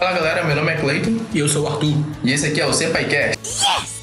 Fala 0.00 0.12
galera, 0.12 0.44
meu 0.44 0.56
nome 0.56 0.72
é 0.72 0.76
Cleiton 0.76 1.18
E 1.34 1.40
eu 1.40 1.46
sou 1.46 1.64
o 1.64 1.68
Arthur. 1.68 1.92
e 2.24 2.32
esse 2.32 2.46
aqui 2.46 2.58
é 2.58 2.64
o 2.64 2.72
Senpaicast. 2.72 3.36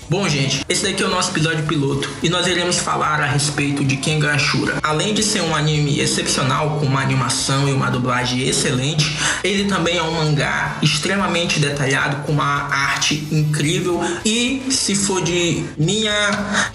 Bom, 0.07 0.29
gente, 0.29 0.63
esse 0.69 0.83
daqui 0.83 1.01
é 1.01 1.07
o 1.07 1.09
nosso 1.09 1.31
episódio 1.31 1.65
piloto 1.65 2.07
e 2.21 2.29
nós 2.29 2.45
iremos 2.45 2.77
falar 2.77 3.19
a 3.19 3.25
respeito 3.25 3.83
de 3.83 3.97
Kengan 3.97 4.33
Ashura. 4.35 4.75
Além 4.83 5.11
de 5.15 5.23
ser 5.23 5.41
um 5.41 5.55
anime 5.55 5.99
excepcional, 5.99 6.77
com 6.79 6.85
uma 6.85 7.01
animação 7.01 7.67
e 7.67 7.73
uma 7.73 7.89
dublagem 7.89 8.47
excelente, 8.47 9.17
ele 9.43 9.65
também 9.65 9.97
é 9.97 10.03
um 10.03 10.11
mangá 10.11 10.77
extremamente 10.83 11.59
detalhado, 11.59 12.23
com 12.27 12.31
uma 12.31 12.69
arte 12.71 13.27
incrível. 13.31 13.99
E 14.23 14.61
se 14.69 14.93
for 14.93 15.19
de 15.23 15.65
minha. 15.79 16.11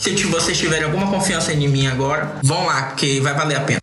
Se 0.00 0.10
vocês 0.24 0.58
tiverem 0.58 0.86
alguma 0.86 1.06
confiança 1.06 1.52
em 1.52 1.68
mim 1.68 1.86
agora, 1.86 2.40
vão 2.42 2.66
lá, 2.66 2.82
porque 2.82 3.20
vai 3.20 3.32
valer 3.34 3.56
a 3.56 3.60
pena. 3.60 3.81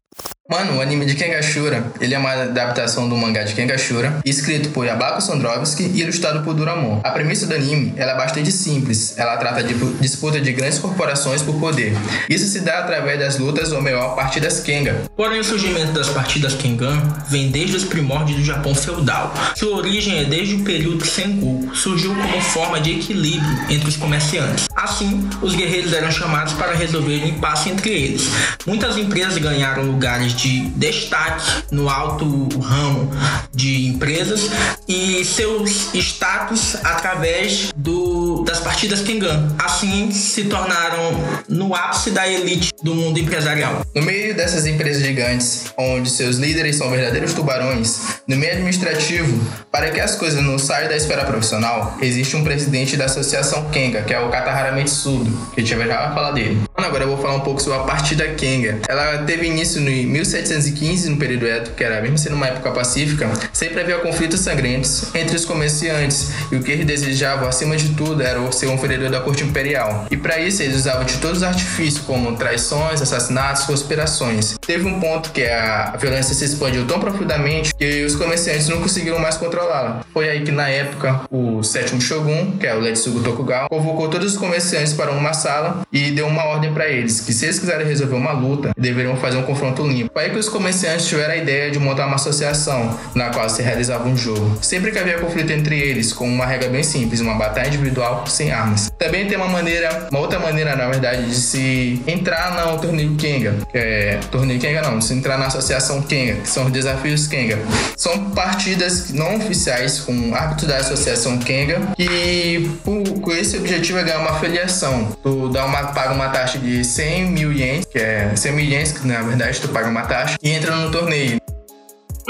Mano, 0.50 0.78
o 0.78 0.82
anime 0.82 1.06
de 1.06 1.14
Kengashura, 1.14 1.94
ele 2.02 2.16
é 2.16 2.18
uma 2.18 2.32
adaptação 2.32 3.08
do 3.08 3.16
mangá 3.16 3.44
de 3.44 3.54
Kengashura, 3.54 4.20
escrito 4.26 4.70
por 4.70 4.84
Yabako 4.84 5.22
Sondrovski 5.22 5.84
e 5.84 6.02
ilustrado 6.02 6.44
por 6.44 6.56
Duramon. 6.56 7.02
A 7.04 7.12
premissa 7.12 7.46
do 7.46 7.54
anime 7.54 7.94
é 7.96 8.16
bastante 8.16 8.52
simples. 8.52 9.16
Ela 9.16 9.38
trata 9.38 9.62
de 9.62 9.76
disputa 10.02 10.42
de 10.42 10.52
grandes 10.52 10.80
corporações 10.80 11.44
por 11.44 11.60
poder. 11.60 11.96
Isso 12.28 12.48
se 12.48 12.62
dá 12.62 12.80
através 12.80 13.20
das 13.20 13.38
lutas 13.38 13.72
ou 13.72 13.80
melhor, 13.80 14.16
partidas 14.16 14.60
Kenga. 14.62 15.04
Porém, 15.16 15.40
o 15.40 15.44
surgimento 15.44 15.92
das 15.92 16.10
partidas 16.10 16.56
Kengan 16.56 17.00
vem 17.30 17.52
desde 17.52 17.76
os 17.76 17.84
primórdios 17.84 18.40
do 18.40 18.44
Japão 18.44 18.74
feudal. 18.74 19.32
Sua 19.56 19.78
origem 19.78 20.18
é 20.18 20.24
desde 20.24 20.56
o 20.56 20.64
período 20.64 21.06
Sengoku. 21.06 21.76
Surgiu 21.76 22.16
como 22.16 22.42
forma 22.42 22.82
de 22.82 22.94
equilíbrio 22.94 23.66
entre 23.70 23.88
os 23.88 23.98
comerciantes. 23.98 24.68
Assim, 24.76 25.30
os 25.44 25.54
guerreiros 25.54 25.94
eram 25.94 26.10
chamados 26.10 26.54
para 26.54 26.74
resolver 26.74 27.24
o 27.24 27.28
impasse 27.28 27.70
entre 27.70 27.92
eles. 27.92 28.30
Muitas 28.66 28.98
empresas 28.98 29.38
ganharam 29.38 29.84
lugares 29.84 30.39
de 30.42 30.62
destaque 30.70 31.66
no 31.70 31.90
alto 31.90 32.26
ramo 32.60 33.12
de 33.54 33.88
empresas 33.88 34.50
e 34.88 35.24
seus 35.26 35.94
status 35.94 36.76
através 36.84 37.72
do, 37.76 38.44
das 38.44 38.60
partidas 38.60 39.02
Kengan. 39.02 39.54
Assim, 39.60 40.12
se 40.12 40.46
tornaram 40.46 41.12
no 41.50 41.76
ápice 41.76 42.12
da 42.12 42.28
elite 42.28 42.72
do 42.82 42.96
mundo 42.96 43.20
empresarial. 43.20 43.86
No 43.94 44.02
meio 44.02 44.34
dessas 44.34 44.66
empresas 44.66 45.04
gigantes, 45.04 45.66
onde 45.78 46.10
seus 46.10 46.38
líderes 46.38 46.78
são 46.78 46.90
verdadeiros 46.90 47.34
tubarões, 47.34 48.22
no 48.26 48.38
meio 48.38 48.54
administrativo, 48.54 49.40
para 49.70 49.92
que 49.92 50.00
as 50.00 50.16
coisas 50.16 50.42
não 50.42 50.58
saiam 50.58 50.88
da 50.88 50.96
esfera 50.96 51.26
profissional, 51.26 51.98
existe 52.02 52.36
um 52.36 52.44
presidente 52.44 52.96
da 52.96 53.06
associação 53.06 53.70
Kenga, 53.72 54.04
que 54.04 54.14
é 54.14 54.20
o 54.20 54.30
Katahara 54.30 54.72
Mitsudo, 54.72 55.30
que 55.54 55.60
a 55.60 55.64
gente 55.64 55.70
já 55.70 55.78
vai 55.78 56.14
falar 56.14 56.32
dele. 56.32 56.62
Agora 56.76 57.04
eu 57.04 57.10
vou 57.10 57.18
falar 57.18 57.36
um 57.36 57.42
pouco 57.42 57.62
sobre 57.62 57.80
a 57.80 57.84
partida 57.84 58.26
Kenga. 58.30 58.80
Ela 58.88 59.20
teve 59.24 59.46
início 59.48 59.82
no 59.82 59.90
1715, 60.34 61.10
no 61.10 61.18
período 61.18 61.48
Edo, 61.48 61.72
que 61.72 61.84
era 61.84 62.02
mesmo 62.02 62.18
sendo 62.18 62.36
uma 62.36 62.48
época 62.48 62.72
pacífica, 62.72 63.30
sempre 63.52 63.82
havia 63.82 63.98
conflitos 64.00 64.40
sangrentos 64.40 65.14
entre 65.16 65.36
os 65.36 65.46
comerciantes, 65.46 66.30
e 66.52 66.56
o 66.56 66.64
que 66.64 66.72
eles 66.72 66.86
desejavam, 66.86 67.48
acima 67.48 67.76
de 67.76 67.90
tudo, 67.96 68.22
era 68.22 68.40
ser 68.52 68.68
um 68.68 68.78
vereador 68.78 69.10
da 69.10 69.20
corte 69.20 69.44
imperial. 69.44 70.08
E 70.10 70.18
para 70.18 70.40
isso 70.40 70.62
eles 70.62 70.76
usavam 70.76 71.04
de 71.06 71.18
todos 71.18 71.38
os 71.38 71.44
artifícios, 71.44 72.04
como 72.06 72.36
traições, 72.36 73.02
assassinatos, 73.02 73.64
conspirações. 73.66 74.58
Teve 74.66 74.88
um 74.88 75.00
ponto 75.00 75.32
que 75.32 75.44
a 75.44 75.96
violência 76.00 76.34
se 76.34 76.46
expandiu 76.46 76.86
tão 76.86 77.00
profundamente 77.00 77.74
que 77.76 78.06
os 78.06 78.16
comerciantes 78.16 78.68
não 78.68 78.82
conseguiram 78.82 79.20
mais 79.20 79.38
controlá-la. 79.38 80.02
Foi 80.14 80.30
aí 80.30 80.44
que, 80.44 80.52
na 80.52 80.70
época, 80.70 81.22
o 81.32 81.64
sétimo 81.64 82.02
shogun, 82.02 82.58
que 82.60 82.68
é 82.68 82.76
o 82.76 82.80
Letsugo 82.80 83.22
Tokugawa, 83.22 83.70
convocou 83.70 84.08
todos 84.10 84.34
os 84.34 84.38
comerciantes 84.38 84.94
para 84.94 85.12
uma 85.12 85.34
sala 85.34 85.82
e 85.92 86.12
deu 86.12 86.28
uma 86.28 86.46
ordem 86.46 86.74
para 86.74 86.88
eles, 86.88 87.22
que 87.22 87.34
se 87.34 87.46
eles 87.46 87.60
quiserem 87.60 87.86
resolver 87.86 88.16
uma 88.16 88.32
luta, 88.32 88.72
deveriam 88.78 89.16
fazer 89.16 89.38
um 89.38 89.44
confronto 89.44 89.84
limpo. 89.84 90.12
Foi 90.20 90.26
aí 90.26 90.32
que 90.34 90.38
os 90.38 90.50
comerciantes 90.50 91.08
tiveram 91.08 91.34
a 91.34 91.38
ideia 91.38 91.72
de 91.72 91.80
montar 91.80 92.06
uma 92.06 92.16
associação, 92.16 93.00
na 93.16 93.30
qual 93.30 93.48
se 93.48 93.62
realizava 93.62 94.06
um 94.06 94.18
jogo. 94.18 94.58
Sempre 94.62 94.92
que 94.92 95.00
havia 95.00 95.18
conflito 95.18 95.50
entre 95.52 95.80
eles, 95.80 96.12
com 96.12 96.28
uma 96.28 96.46
regra 96.46 96.68
bem 96.68 96.84
simples, 96.84 97.22
uma 97.22 97.36
batalha 97.36 97.70
individual 97.70 98.28
sem 98.28 98.52
armas. 98.52 98.92
Também 98.98 99.28
tem 99.28 99.38
uma 99.38 99.48
maneira, 99.48 100.10
uma 100.12 100.20
outra 100.20 100.38
maneira, 100.38 100.76
na 100.76 100.90
verdade, 100.90 101.26
de 101.26 101.36
se 101.36 102.04
entrar 102.06 102.54
no 102.54 102.78
torneio 102.80 103.16
Kenga, 103.16 103.60
é 103.74 104.20
torneio 104.30 104.60
Kenga 104.60 104.82
não, 104.82 105.00
se 105.00 105.14
entrar 105.14 105.38
na 105.38 105.46
associação 105.46 106.02
Kenga, 106.02 106.42
que 106.42 106.50
são 106.50 106.66
os 106.66 106.72
desafios 106.74 107.26
Kenga. 107.26 107.58
São 107.96 108.32
partidas 108.32 109.14
não 109.14 109.38
oficiais 109.38 110.02
com 110.02 110.36
árbitros 110.36 110.68
da 110.68 110.78
associação 110.80 111.38
Kenga 111.38 111.80
que 111.96 112.70
com 112.84 113.32
esse 113.32 113.56
objetivo 113.56 114.00
é 114.00 114.04
ganhar 114.04 114.20
uma 114.20 114.38
filiação. 114.38 115.18
Tu 115.24 115.48
dá 115.48 115.64
uma, 115.64 115.84
paga 115.84 116.14
uma 116.14 116.28
taxa 116.28 116.60
de 116.60 116.84
100 116.84 117.32
mil 117.32 117.54
ienes, 117.54 117.86
que 117.86 118.00
é 118.00 118.34
100 118.36 118.52
mil 118.52 118.66
ienes, 118.66 118.92
que 118.92 119.08
na 119.08 119.22
verdade 119.22 119.62
tu 119.62 119.70
paga 119.70 119.88
uma 119.88 120.09
taxa, 120.10 120.38
e 120.42 120.50
entra 120.50 120.76
no 120.76 120.92
torneio. 120.92 121.40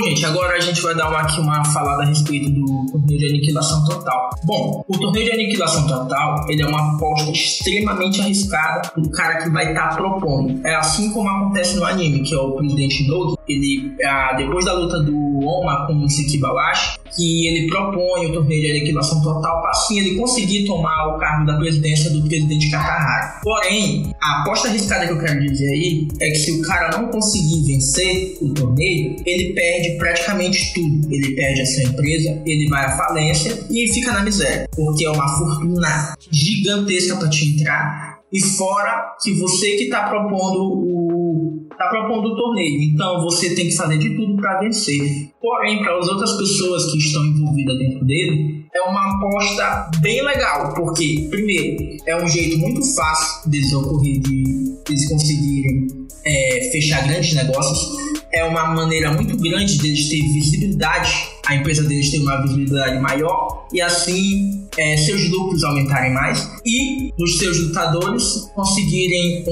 Gente, 0.01 0.25
agora 0.25 0.55
a 0.55 0.59
gente 0.59 0.81
vai 0.81 0.95
dar 0.95 1.09
uma, 1.09 1.19
aqui 1.19 1.39
uma 1.41 1.63
falada 1.65 2.03
a 2.03 2.05
respeito 2.05 2.49
do 2.51 2.85
torneio 2.91 3.19
de 3.19 3.25
aniquilação 3.25 3.83
total. 3.85 4.29
Bom, 4.45 4.85
o 4.87 4.97
torneio 4.97 5.25
de 5.25 5.31
aniquilação 5.31 5.87
total, 5.87 6.45
ele 6.47 6.61
é 6.61 6.67
uma 6.67 6.95
aposta 6.95 7.29
extremamente 7.31 8.21
arriscada 8.21 8.91
do 8.95 9.09
cara 9.09 9.43
que 9.43 9.49
vai 9.49 9.69
estar 9.69 9.89
tá 9.89 9.95
propondo. 9.95 10.65
É 10.65 10.75
assim 10.75 11.11
como 11.11 11.27
acontece 11.27 11.75
no 11.75 11.85
anime, 11.85 12.21
que 12.21 12.33
é 12.33 12.37
o 12.37 12.53
presidente 12.53 13.07
Nogi, 13.07 13.35
ele, 13.49 13.95
ah, 14.05 14.33
depois 14.37 14.63
da 14.65 14.73
luta 14.73 14.99
do 15.01 15.39
Oma 15.45 15.87
com 15.87 16.03
o 16.03 16.09
Sekibawashi, 16.09 16.99
que 17.15 17.47
ele 17.47 17.67
propõe 17.67 18.27
o 18.27 18.33
torneio 18.33 18.61
de 18.61 18.71
aniquilação 18.71 19.21
total 19.21 19.61
para 19.61 19.71
assim 19.71 19.99
ele 19.99 20.15
conseguir 20.15 20.65
tomar 20.65 21.07
o 21.07 21.17
cargo 21.17 21.45
da 21.45 21.57
presidência 21.57 22.09
do 22.11 22.21
presidente 22.27 22.69
Katahara. 22.69 23.39
Porém, 23.43 24.13
a 24.21 24.41
aposta 24.41 24.67
arriscada 24.67 25.07
que 25.07 25.13
eu 25.13 25.19
quero 25.19 25.39
dizer 25.39 25.71
aí 25.71 26.07
é 26.21 26.29
que 26.29 26.37
se 26.37 26.51
o 26.51 26.61
cara 26.61 26.97
não 26.97 27.07
conseguir 27.07 27.65
vencer 27.65 28.37
o 28.41 28.53
torneio, 28.53 29.15
ele 29.25 29.53
perde 29.53 29.97
praticamente 29.97 30.73
tudo. 30.73 31.11
Ele 31.11 31.35
perde 31.35 31.61
a 31.61 31.65
sua 31.65 31.83
empresa, 31.83 32.41
ele 32.45 32.69
vai 32.69 32.85
à 32.85 32.97
falência 32.97 33.65
e 33.69 33.93
fica 33.93 34.11
na 34.11 34.23
miséria, 34.23 34.67
porque 34.75 35.05
é 35.05 35.09
uma 35.09 35.27
fortuna 35.37 36.15
gigantesca 36.31 37.15
para 37.15 37.29
te 37.29 37.49
entrar. 37.49 38.19
E 38.31 38.39
fora 38.39 39.15
que 39.23 39.33
você 39.33 39.75
que 39.75 39.85
está 39.85 40.07
propondo 40.07 40.61
o 40.61 40.98
tá 41.77 41.87
propondo 41.89 42.29
o 42.29 42.35
torneio, 42.35 42.81
então 42.83 43.21
você 43.23 43.55
tem 43.55 43.67
que 43.67 43.75
fazer 43.75 43.97
de 43.97 44.15
tudo 44.15 44.35
para 44.35 44.59
vencer. 44.59 45.29
Porém, 45.41 45.79
para 45.79 45.97
as 45.97 46.07
outras 46.07 46.33
pessoas 46.37 46.91
que 46.91 46.97
estão 46.97 47.25
envolvidas 47.25 47.77
dentro 47.77 48.05
dele, 48.05 48.65
é 48.73 48.81
uma 48.81 49.15
aposta 49.15 49.91
bem 50.01 50.23
legal, 50.23 50.73
porque 50.73 51.27
primeiro 51.29 51.97
é 52.05 52.15
um 52.23 52.27
jeito 52.27 52.57
muito 52.57 52.83
fácil 52.95 53.49
deles 53.49 53.73
ocorrer 53.73 54.19
de 54.19 54.69
eles 54.89 55.07
conseguirem 55.09 55.87
é, 56.25 56.69
fechar 56.71 57.07
grandes 57.07 57.33
negócios. 57.33 57.97
É 58.31 58.43
uma 58.43 58.67
maneira 58.67 59.11
muito 59.13 59.35
grande 59.37 59.77
deles 59.79 60.09
ter 60.09 60.21
visibilidade, 60.21 61.29
a 61.49 61.55
empresa 61.55 61.83
deles 61.83 62.11
ter 62.11 62.19
uma 62.19 62.41
visibilidade 62.43 62.99
maior 62.99 63.65
e 63.73 63.81
assim 63.81 64.67
é, 64.77 64.95
seus 64.97 65.27
lucros 65.29 65.63
aumentarem 65.63 66.13
mais 66.13 66.47
e 66.63 67.11
os 67.19 67.39
seus 67.39 67.59
lutadores 67.59 68.51
conseguirem 68.53 69.43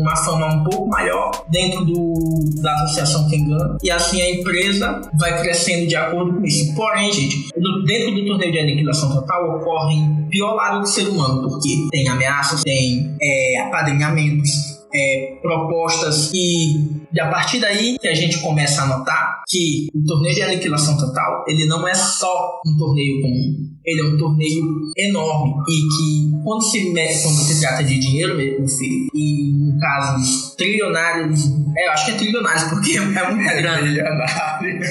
uma 0.00 0.16
fama 0.16 0.54
um 0.54 0.64
pouco 0.64 0.88
maior 0.88 1.44
dentro 1.50 1.84
do, 1.84 2.14
da 2.62 2.72
associação 2.84 3.28
Kengan 3.28 3.76
e 3.82 3.90
assim 3.90 4.22
a 4.22 4.30
empresa 4.30 5.02
vai 5.18 5.42
crescendo 5.42 5.86
de 5.86 5.94
acordo 5.94 6.38
com 6.38 6.44
isso. 6.44 6.74
Porém, 6.74 7.12
gente, 7.12 7.50
dentro 7.86 8.14
do 8.14 8.26
torneio 8.26 8.50
de 8.50 8.58
aniquilação 8.58 9.12
total 9.12 9.56
ocorrem 9.56 10.26
pior 10.30 10.54
lado 10.54 10.80
do 10.80 10.86
ser 10.86 11.06
humano, 11.08 11.42
porque 11.42 11.88
tem 11.90 12.08
ameaças, 12.08 12.62
tem 12.62 13.14
é, 13.20 13.60
apadrinhamentos, 13.60 14.71
é, 14.94 15.38
propostas 15.40 16.30
e, 16.34 17.02
e 17.12 17.20
a 17.20 17.28
partir 17.28 17.60
daí 17.60 17.98
que 17.98 18.08
a 18.08 18.14
gente 18.14 18.40
começa 18.40 18.82
a 18.82 18.86
notar 18.86 19.42
que 19.48 19.88
o 19.94 20.04
torneio 20.04 20.34
de 20.34 20.42
aniquilação 20.42 20.96
total 20.96 21.44
ele 21.46 21.66
não 21.66 21.86
é 21.86 21.94
só 21.94 22.60
um 22.66 22.76
torneio 22.76 23.22
comum 23.22 23.72
ele 23.84 24.00
é 24.00 24.04
um 24.04 24.16
torneio 24.16 24.62
enorme 24.96 25.54
e 25.68 25.72
que 25.72 26.42
quando 26.44 26.62
se 26.62 26.92
mete, 26.92 27.22
quando 27.22 27.36
se 27.36 27.60
trata 27.60 27.82
de 27.82 27.98
dinheiro 27.98 28.36
meu 28.36 28.68
filho 28.68 29.08
e 29.14 29.70
em 29.70 29.78
casos 29.78 30.54
trilionários 30.56 31.62
é, 31.76 31.86
eu 31.86 31.92
acho 31.92 32.06
que 32.06 32.10
é 32.12 32.14
trilionários 32.14 32.64
porque 32.64 32.98
é 32.98 33.00
muita 33.00 33.54
grana 33.54 33.82
Milionário. 33.82 34.80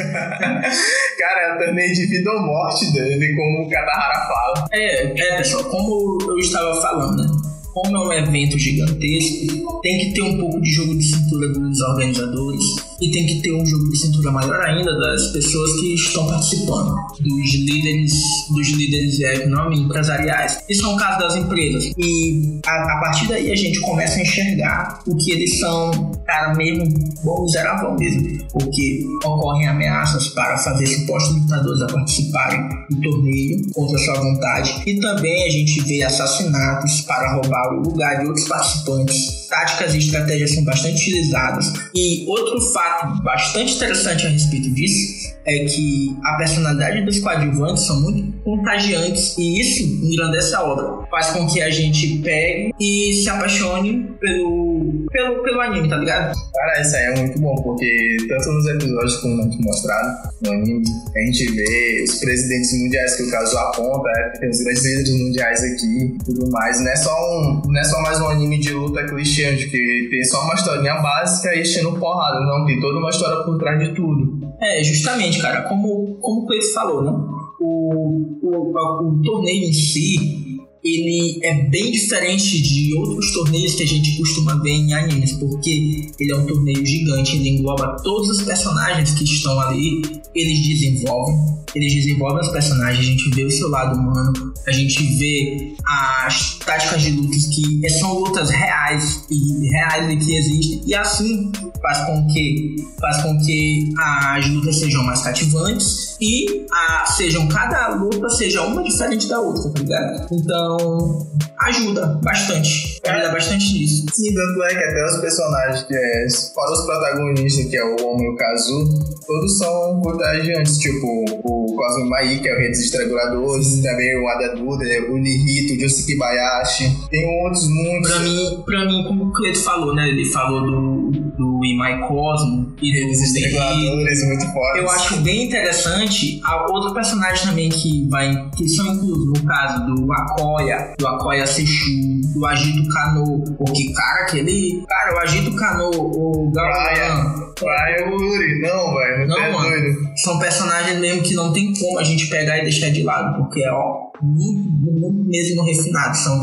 Cara, 1.19 1.41
é 1.41 1.53
um 1.53 1.57
torneio 1.59 1.93
de 1.93 2.05
vida 2.07 2.31
ou 2.31 2.41
morte 2.41 2.91
dele, 2.91 3.35
como 3.35 3.65
o 3.65 3.69
Katahara 3.69 4.27
fala. 4.27 4.67
é, 4.73 5.19
é 5.19 5.37
pessoal 5.37 5.63
como 5.65 6.17
eu 6.21 6.37
estava 6.39 6.81
falando 6.81 7.21
né? 7.21 7.50
Como 7.73 7.97
é 7.97 7.99
um 7.99 8.13
evento 8.13 8.57
gigantesco, 8.57 9.81
tem 9.81 9.99
que 9.99 10.13
ter 10.13 10.21
um 10.21 10.37
pouco 10.37 10.61
de 10.61 10.71
jogo 10.71 10.97
de 10.97 11.03
cintura 11.03 11.47
dos 11.53 11.81
organizadores 11.81 12.90
e 13.01 13.11
tem 13.11 13.25
que 13.25 13.41
ter 13.41 13.51
um 13.51 13.65
jogo 13.65 13.89
de 13.89 13.97
cintura 13.97 14.31
maior 14.31 14.61
ainda 14.61 14.95
das 14.97 15.27
pessoas 15.31 15.79
que 15.79 15.95
estão 15.95 16.27
participando, 16.27 16.95
dos 17.19 17.53
líderes, 17.55 18.13
dos 18.53 18.69
líderes 18.69 19.19
é, 19.21 19.47
nome, 19.47 19.79
empresariais. 19.79 20.59
Isso 20.69 20.85
é 20.85 20.89
um 20.89 20.97
caso 20.97 21.19
das 21.19 21.35
empresas. 21.35 21.91
E 21.97 22.59
a, 22.65 22.71
a, 22.71 22.99
partir 22.99 23.27
daí 23.27 23.51
a 23.51 23.55
gente 23.55 23.79
começa 23.81 24.19
a 24.19 24.21
enxergar 24.21 24.99
o 25.07 25.17
que 25.17 25.31
eles 25.31 25.59
são, 25.59 26.11
cara, 26.25 26.53
mesmo 26.53 26.85
bom 27.23 27.43
miserável 27.43 27.95
mesmo, 27.97 28.45
porque 28.51 29.03
ocorrem 29.25 29.67
ameaças 29.67 30.27
para 30.29 30.57
fazer 30.59 30.85
supostos 30.85 31.35
lutadores 31.35 31.81
a 31.81 31.87
participarem 31.87 32.69
do 32.89 33.01
torneio 33.01 33.71
contra 33.73 33.97
sua 33.97 34.19
vontade 34.19 34.83
e 34.85 34.99
também 34.99 35.45
a 35.45 35.49
gente 35.49 35.81
vê 35.81 36.03
assassinatos 36.03 37.01
para 37.01 37.33
roubar 37.33 37.73
o 37.73 37.81
lugar 37.81 38.19
de 38.19 38.27
outros 38.27 38.47
participantes. 38.47 39.47
Táticas 39.49 39.93
e 39.95 39.97
estratégias 39.97 40.53
são 40.53 40.63
bastante 40.63 41.01
utilizadas. 41.01 41.73
E 41.93 42.25
outro 42.27 42.61
fato 42.71 42.90
bastante 43.23 43.73
interessante 43.73 44.25
a 44.25 44.29
respeito 44.29 44.69
disso 44.69 45.35
é 45.45 45.65
que 45.65 46.15
a 46.23 46.37
personalidade 46.37 47.05
dos 47.05 47.19
coadjuvantes 47.19 47.83
são 47.83 47.99
muito 48.01 48.31
contagiantes 48.43 49.37
e 49.37 49.59
isso 49.59 49.83
engrandece 49.83 50.55
a 50.55 50.63
obra. 50.63 51.07
Faz 51.09 51.29
com 51.31 51.47
que 51.47 51.61
a 51.61 51.69
gente 51.69 52.19
pegue 52.19 52.73
e 52.79 53.21
se 53.23 53.29
apaixone 53.29 54.11
pelo, 54.19 55.05
pelo, 55.11 55.43
pelo 55.43 55.61
anime, 55.61 55.89
tá 55.89 55.97
ligado? 55.97 56.33
Cara, 56.53 56.81
isso 56.81 56.95
aí 56.95 57.03
é 57.05 57.19
muito 57.19 57.39
bom, 57.39 57.55
porque 57.55 58.17
tanto 58.27 58.51
nos 58.51 58.67
episódios 58.67 59.17
como 59.17 59.35
muito 59.37 59.61
mostrado 59.61 60.31
no 60.41 60.51
anime, 60.51 60.83
a 61.15 61.19
gente 61.19 61.51
vê 61.51 62.05
os 62.07 62.19
presidentes 62.19 62.81
mundiais 62.81 63.15
que 63.15 63.23
o 63.23 63.31
caso 63.31 63.57
aponta, 63.57 64.09
é, 64.09 64.39
tem 64.39 64.49
os 64.49 64.63
grandes 64.63 64.85
líderes 64.85 65.11
mundiais 65.11 65.63
aqui 65.63 66.15
e 66.15 66.17
tudo 66.25 66.49
mais. 66.51 66.79
Não 66.81 66.91
é 66.91 66.95
só 66.95 67.11
um, 67.11 67.61
não 67.65 67.79
é 67.79 67.83
só 67.83 68.01
mais 68.01 68.19
um 68.19 68.27
anime 68.27 68.59
de 68.59 68.73
luta 68.73 69.03
clichê, 69.05 69.55
de 69.55 69.69
que 69.69 70.07
tem 70.09 70.23
só 70.23 70.43
uma 70.43 70.53
historinha 70.53 70.95
básica 70.95 71.55
e 71.55 71.61
enchendo 71.61 71.93
porrada, 71.93 72.39
não, 72.39 72.65
tem 72.65 72.79
toda 72.79 72.99
uma 72.99 73.09
história 73.09 73.43
por 73.43 73.57
trás 73.57 73.79
de 73.79 73.93
tudo. 73.93 74.51
É, 74.61 74.83
justamente, 74.83 75.30
cara, 75.39 75.63
como, 75.69 76.15
como 76.19 76.41
o 76.41 76.47
Cleiton 76.47 76.73
falou, 76.73 77.03
né? 77.03 77.11
O, 77.59 78.39
o, 78.41 79.19
o 79.19 79.21
torneio 79.21 79.69
em 79.69 79.73
si, 79.73 80.59
ele 80.83 81.39
é 81.43 81.69
bem 81.69 81.91
diferente 81.91 82.61
de 82.61 82.93
outros 82.95 83.31
torneios 83.33 83.75
que 83.75 83.83
a 83.83 83.87
gente 83.87 84.17
costuma 84.17 84.55
ver 84.61 84.71
em 84.71 84.93
animes, 84.93 85.33
porque 85.33 86.11
ele 86.19 86.31
é 86.31 86.35
um 86.35 86.45
torneio 86.47 86.85
gigante, 86.85 87.35
ele 87.35 87.49
engloba 87.49 87.95
todos 88.03 88.29
os 88.29 88.41
personagens 88.43 89.11
que 89.11 89.23
estão 89.23 89.59
ali, 89.59 90.01
eles 90.33 90.67
desenvolvem, 90.67 91.35
eles 91.75 91.93
desenvolvem 91.93 92.41
os 92.41 92.51
personagens, 92.51 92.99
a 92.99 93.09
gente 93.09 93.29
vê 93.29 93.45
o 93.45 93.51
seu 93.51 93.69
lado 93.69 93.99
humano, 93.99 94.53
a 94.65 94.71
gente 94.71 95.03
vê 95.17 95.73
as 95.85 96.57
táticas 96.59 97.01
de 97.03 97.11
lutas 97.11 97.47
que 97.47 97.89
são 97.89 98.19
lutas 98.19 98.49
reais 98.49 99.25
e 99.29 99.69
reais 99.69 100.11
e 100.11 100.17
que 100.17 100.35
existem, 100.35 100.81
e 100.87 100.95
assim 100.95 101.51
faz 101.81 102.05
com 102.05 102.27
que 102.27 102.75
faz 102.99 103.21
com 103.23 103.37
que 103.39 103.93
as 103.97 104.47
lutas 104.47 104.79
sejam 104.79 105.03
mais 105.03 105.21
cativantes 105.21 106.17
e 106.21 106.65
a, 106.71 107.05
sejam 107.05 107.47
cada 107.47 107.95
luta 107.95 108.29
seja 108.29 108.61
uma 108.61 108.83
diferente 108.83 109.27
da 109.27 109.39
outra, 109.39 109.71
tá 109.71 109.79
ligado? 109.79 110.27
Então 110.31 111.27
ajuda 111.59 112.19
bastante, 112.23 112.99
ajuda 113.05 113.31
bastante 113.31 113.73
nisso. 113.73 114.05
Sim, 114.13 114.33
tanto 114.33 114.63
é 114.63 114.69
que 114.69 114.83
até 114.83 115.05
os 115.05 115.21
personagens 115.21 115.83
que 115.83 115.95
é, 115.95 116.27
fora 116.53 116.71
os 116.71 116.85
protagonistas, 116.85 117.65
que 117.65 117.77
é 117.77 117.83
o 117.83 118.05
Homem 118.05 118.27
e 118.27 118.29
o 118.29 118.35
Kazu, 118.35 118.89
todos 119.25 119.57
são 119.57 120.01
contagiantes, 120.01 120.77
tipo 120.77 121.25
o 121.43 121.60
Cosmo 121.81 122.09
Mai, 122.09 122.37
que 122.37 122.47
é 122.47 122.53
o 122.53 122.57
Rei 122.59 122.69
dos 122.69 122.79
Estranguladores, 122.79 123.81
também 123.81 124.15
o 124.21 124.27
Ada 124.27 124.55
Duda, 124.55 124.85
o 125.09 125.17
Nihito, 125.17 125.73
o 125.73 125.79
Josuke 125.79 126.15
Bayashi, 126.15 126.95
tem 127.09 127.43
outros 127.43 127.67
muitos. 127.67 128.11
Pra 128.11 128.19
mim, 128.19 128.63
pra 128.65 128.85
mim, 128.85 129.03
como 129.07 129.25
o 129.25 129.31
Cleto 129.31 129.59
falou, 129.63 129.95
né, 129.95 130.07
ele 130.09 130.25
falou 130.25 130.61
do, 130.61 131.11
do 131.11 131.65
Imai 131.65 131.99
Cosmo 132.07 132.71
e 132.79 132.91
Rei 132.91 133.07
dos 133.07 133.19
Estranguladores, 133.19 134.27
muito 134.27 134.53
fortes. 134.53 134.81
Eu 134.83 134.91
acho 134.91 135.17
bem 135.21 135.45
interessante 135.45 136.39
a 136.43 136.71
outro 136.71 136.93
personagem 136.93 137.47
também 137.47 137.69
que 137.69 138.07
vai 138.09 138.31
que 138.55 138.69
são 138.69 138.85
inclusos 138.93 139.27
no 139.27 139.47
caso 139.47 139.85
do 139.85 140.13
Akoya, 140.13 140.93
do 140.99 141.07
Akoya 141.07 141.47
Sechu, 141.47 142.21
do 142.35 142.45
Agito 142.45 142.87
Kano, 142.89 143.43
porque 143.57 143.91
cara, 143.91 144.23
aquele 144.23 144.83
cara, 144.87 145.15
o 145.15 145.19
Agito 145.19 145.55
Kano, 145.55 145.89
o 145.95 146.51
Gaoyan, 146.51 147.51
Praia 147.61 148.09
Uri, 148.09 148.59
não, 148.61 148.95
velho, 148.95 149.27
não, 149.27 149.37
é 149.37 149.51
mano, 149.51 149.69
doido. 149.69 150.09
são 150.15 150.39
personagens 150.39 150.99
mesmo 150.99 151.21
que 151.21 151.35
não 151.35 151.53
tem 151.53 151.70
como 151.79 151.99
a 151.99 152.03
gente 152.03 152.27
pegar 152.27 152.57
e 152.59 152.63
deixar 152.63 152.89
de 152.89 153.03
lado, 153.03 153.37
porque 153.37 153.63
é 153.63 153.71
ó, 153.71 154.11
muito, 154.21 154.69
muito 154.69 155.29
mesmo 155.29 155.63
refinado, 155.63 156.15
são 156.15 156.35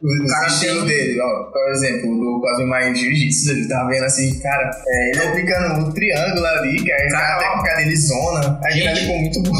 O 0.00 0.26
cara 0.28 0.46
estilo 0.46 0.84
dele, 0.86 1.20
ó, 1.20 1.50
por 1.50 1.72
exemplo, 1.72 2.08
do 2.18 2.40
Cosmo 2.40 2.66
Mai 2.68 2.94
Jiu-Jitsu, 2.94 3.50
ele 3.50 3.68
tá 3.68 3.84
vendo 3.88 4.04
assim, 4.04 4.38
cara, 4.40 4.70
é, 4.86 5.10
ele 5.10 5.22
aplicando 5.28 5.80
um 5.86 5.92
triângulo 5.92 6.46
ali, 6.46 6.76
que 6.82 6.90
é 6.90 7.06
a 7.06 7.08
Cara, 7.10 7.38
técnica 7.38 7.76
dele 7.76 7.96
zona, 7.96 8.60
a 8.64 8.70
gente 8.70 8.84
Gente. 8.84 9.00
ficou 9.00 9.18
muito 9.18 9.42
bom. 9.42 9.52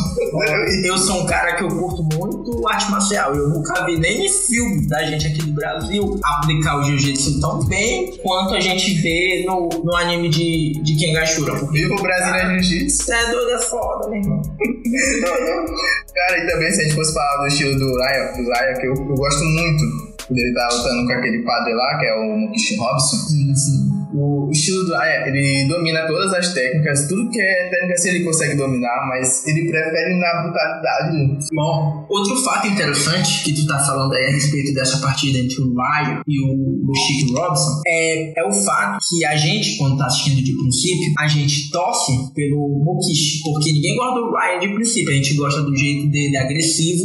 Eu 0.85 0.99
sou 0.99 1.23
um 1.23 1.27
cara 1.27 1.57
que 1.57 1.65
eu 1.65 1.69
curto 1.69 2.03
muito 2.05 2.28
arte 2.69 2.91
marcial. 2.91 3.35
Eu 3.35 3.49
nunca 3.49 3.85
vi 3.85 3.99
nem 3.99 4.27
em 4.27 4.29
filme 4.29 4.87
da 4.87 5.05
gente 5.05 5.27
aqui 5.27 5.43
do 5.43 5.53
Brasil 5.53 6.19
aplicar 6.23 6.79
o 6.79 6.85
jiu-jitsu 6.85 7.41
tão 7.41 7.65
bem 7.65 8.17
quanto 8.23 8.55
a 8.55 8.61
gente 8.61 8.95
vê 9.01 9.45
no, 9.47 9.69
no 9.69 9.95
anime 9.97 10.29
de, 10.29 10.73
de 10.83 10.97
Kengashura. 10.97 11.55
Viva 11.71 11.95
o 11.95 12.03
Brasília 12.03 12.59
Jiu-Jitsu. 12.63 13.05
você 13.05 13.15
é 13.15 13.31
doido, 13.31 13.51
é 13.51 13.59
foda, 13.59 14.09
meu 14.09 14.21
irmão. 14.21 14.43
Cara, 16.15 16.39
e 16.39 16.51
também 16.51 16.71
se 16.71 16.81
a 16.81 16.85
gente 16.85 16.95
fosse 16.95 17.15
falar 17.15 17.43
do 17.43 17.47
estilo 17.47 17.79
do 17.79 17.99
Raya, 17.99 18.33
do 18.33 18.51
Raya 18.51 18.75
que 18.75 18.87
eu, 18.87 18.95
eu 18.95 19.15
gosto 19.15 19.45
muito. 19.45 20.09
Quando 20.27 20.39
ele 20.39 20.53
tá 20.53 20.69
lutando 20.73 21.07
com 21.07 21.13
aquele 21.13 21.43
padre 21.43 21.75
lá, 21.75 21.99
que 21.99 22.07
é 22.07 22.15
o 22.15 22.37
Mukishi 22.37 22.77
Robson. 22.77 23.17
Sim, 23.17 23.55
sim. 23.55 23.88
O 24.19 24.51
estilo 24.51 24.85
do 24.85 24.95
Raya, 24.95 25.29
ele 25.29 25.69
domina 25.69 26.07
todas 26.07 26.33
as 26.33 26.53
técnicas, 26.53 27.07
tudo 27.07 27.31
que 27.31 27.41
é 27.41 27.69
técnica 27.71 28.09
ele 28.09 28.25
consegue 28.25 28.57
dominar, 28.57 29.07
mas 29.09 29.47
ele 29.47 29.69
prefere 29.71 30.19
na 30.19 30.43
brutalidade. 30.43 31.49
Bom, 31.53 32.07
outro 32.09 32.37
fato 32.43 32.67
interessante 32.67 33.45
que 33.45 33.53
tu 33.53 33.67
tá 33.67 33.79
falando 33.79 34.15
aí 34.15 34.27
a 34.27 34.31
respeito 34.31 34.75
dessa 34.75 34.99
partida 34.99 35.39
entre 35.39 35.61
o 35.61 35.75
Ryan 35.75 36.23
e 36.27 36.41
o, 36.43 36.95
Chico 36.95 37.39
Robson 37.39 37.83
é, 37.87 38.41
é 38.41 38.45
o 38.45 38.53
fato 38.53 38.99
que 39.09 39.25
a 39.25 39.37
gente, 39.37 39.77
quando 39.77 39.99
tá 39.99 40.07
assistindo 40.07 40.43
de 40.43 40.53
princípio, 40.53 41.13
a 41.19 41.29
gente 41.29 41.71
torce 41.71 42.13
pelo 42.35 42.83
Mokishi, 42.85 43.43
porque 43.45 43.73
ninguém 43.73 43.97
gosta 43.97 44.21
do 44.21 44.31
Ryan 44.31 44.59
de 44.61 44.75
princípio, 44.75 45.11
a 45.11 45.15
gente 45.15 45.35
gosta 45.35 45.63
do 45.63 45.77
jeito 45.77 46.11
dele 46.11 46.37
agressivo 46.37 47.05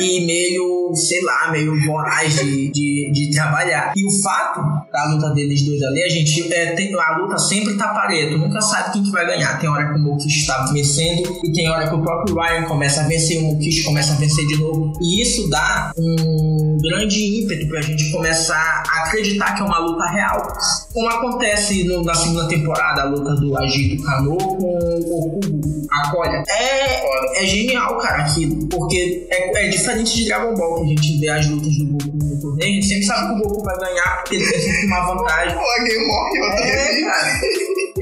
e 0.00 0.26
meio, 0.26 0.92
sei 0.94 1.22
lá, 1.22 1.50
meio 1.52 1.80
voraz 1.86 2.40
de, 2.40 2.70
de, 2.70 3.10
de 3.12 3.30
trabalhar. 3.32 3.92
E 3.96 4.04
o 4.04 4.22
fato 4.22 4.60
da 4.92 5.12
luta 5.12 5.30
deles 5.30 5.64
dois 5.64 5.82
ali, 5.82 6.02
a 6.02 6.08
gente 6.08 6.41
é, 6.50 6.74
tem, 6.74 6.94
a 6.94 7.18
luta 7.18 7.38
sempre 7.38 7.76
tá 7.76 7.88
parelha, 7.88 8.36
nunca 8.36 8.60
sabe 8.60 8.92
quem 8.92 9.02
que 9.02 9.10
vai 9.10 9.26
ganhar. 9.26 9.58
Tem 9.58 9.68
hora 9.68 9.92
que 9.92 9.98
o 9.98 10.02
Mokishi 10.02 10.46
tá 10.46 10.64
vencendo 10.72 11.40
e 11.44 11.52
tem 11.52 11.68
hora 11.68 11.88
que 11.88 11.94
o 11.94 12.02
próprio 12.02 12.34
Ryan 12.36 12.64
começa 12.64 13.02
a 13.02 13.04
vencer, 13.04 13.38
o 13.38 13.42
Mokishi 13.42 13.84
começa 13.84 14.14
a 14.14 14.16
vencer 14.16 14.46
de 14.46 14.58
novo. 14.58 14.92
E 15.00 15.22
isso 15.22 15.48
dá 15.50 15.92
um 15.96 16.51
grande 16.80 17.42
ímpeto 17.42 17.68
pra 17.68 17.80
gente 17.82 18.10
começar 18.10 18.82
a 18.88 19.02
acreditar 19.04 19.54
que 19.54 19.62
é 19.62 19.64
uma 19.64 19.78
luta 19.78 20.04
real. 20.12 20.46
Como 20.92 21.08
acontece 21.08 21.84
no- 21.84 22.02
na 22.04 22.14
segunda 22.14 22.46
temporada, 22.48 23.02
a 23.02 23.04
luta 23.06 23.34
do 23.36 23.56
Agito 23.58 24.02
Kano 24.02 24.36
com 24.36 24.54
o 24.64 25.36
Okubo, 25.36 25.60
a 25.90 26.10
Colha. 26.10 26.42
É, 26.48 27.42
é 27.42 27.46
genial, 27.46 27.98
cara, 27.98 28.22
aquilo. 28.24 28.66
Porque 28.68 29.26
é, 29.30 29.66
é 29.66 29.68
diferente 29.68 30.14
de 30.16 30.26
Dragon 30.26 30.54
Ball, 30.54 30.76
que 30.76 30.84
a 30.84 30.88
gente 30.88 31.18
vê 31.20 31.28
as 31.28 31.46
lutas 31.48 31.76
do 31.78 31.86
Goku 31.86 32.16
no 32.16 32.40
torneio, 32.40 32.70
a 32.70 32.74
gente 32.74 32.86
sempre 32.86 33.04
sabe 33.04 33.26
que 33.28 33.40
o 33.46 33.48
Goku 33.48 33.64
vai 33.64 33.78
ganhar, 33.78 34.16
porque 34.18 34.36
ele 34.36 34.46
tem 34.50 34.60
sempre 34.60 34.86
uma 34.86 35.14
vantagem. 35.14 35.54
Pô, 35.54 35.60
alguém 35.60 36.06
morre, 36.06 36.38
eu 36.38 36.44
É, 36.44 37.02
cara. 37.02 37.40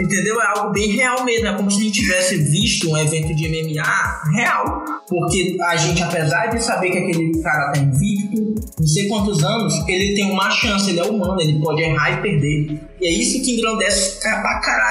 Entendeu? 0.01 0.41
É 0.41 0.47
algo 0.59 0.73
bem 0.73 0.93
real 0.93 1.25
mesmo. 1.25 1.47
É 1.47 1.55
como 1.55 1.71
se 1.71 1.81
a 1.81 1.83
gente 1.85 2.01
tivesse 2.01 2.37
visto 2.39 2.91
um 2.91 2.97
evento 2.97 3.35
de 3.35 3.49
MMA 3.49 4.23
real. 4.35 4.85
Porque 5.09 5.57
a 5.63 5.77
gente, 5.77 6.03
apesar 6.03 6.47
de 6.47 6.63
saber 6.63 6.91
que 6.91 6.99
aquele 6.99 7.43
cara 7.43 7.73
tá 7.73 7.81
invicto, 7.81 8.55
não 8.79 8.87
sei 8.87 9.09
quantos 9.09 9.45
anos, 9.45 9.75
ele 9.87 10.15
tem 10.15 10.31
uma 10.31 10.51
chance, 10.51 10.91
ele 10.91 11.01
é 11.01 11.05
humano, 11.05 11.41
ele 11.41 11.61
pode 11.61 11.83
errar 11.83 12.13
e 12.13 12.23
perder. 12.23 12.81
E 13.01 13.09
é 13.09 13.13
isso 13.13 13.43
que 13.45 13.57
engrandece 13.57 14.21
pra 14.21 14.61
caralho 14.61 14.90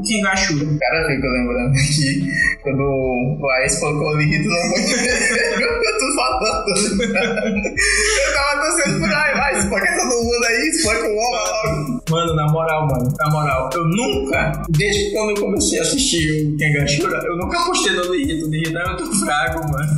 o 0.00 0.02
Kengashura. 0.02 0.66
Cara, 0.80 1.06
fico 1.06 1.26
lembrando 1.26 1.72
que 1.72 2.60
quando 2.62 2.82
o 2.82 3.50
Ais 3.50 3.78
colocou 3.78 4.08
o 4.08 4.16
Lito 4.18 4.48
não 4.48 4.56
foi 4.70 4.80
eu 5.62 5.98
tô 5.98 6.14
falando. 6.14 6.66
Eu 7.00 8.34
tava 8.34 8.60
torcendo 8.60 9.00
por 9.00 9.12
aí, 9.12 9.34
vai, 9.34 9.58
espanca 9.58 9.86
todo 9.96 10.24
mundo 10.24 10.44
aí, 10.46 10.68
espanca 10.68 11.06
o 11.08 11.16
homem 11.16 11.44
logo. 11.46 12.02
Mano, 12.10 12.34
na 12.34 12.46
moral, 12.52 12.86
mano, 12.88 13.12
na 13.18 13.30
moral, 13.30 13.70
eu 13.74 13.84
nunca, 13.86 14.52
desde 14.70 15.12
quando 15.12 15.30
eu 15.30 15.44
comecei 15.44 15.78
a 15.78 15.82
assistir 15.82 16.48
o 16.48 16.56
Kengashura, 16.56 17.18
eu 17.24 17.36
nunca 17.36 17.60
apostei 17.60 17.92
no 17.92 18.10
Nihito. 18.10 18.46
O 18.46 18.50
Nihito 18.50 18.78
é 18.78 18.86
muito 18.88 19.20
fraco, 19.24 19.60
mano. 19.70 19.90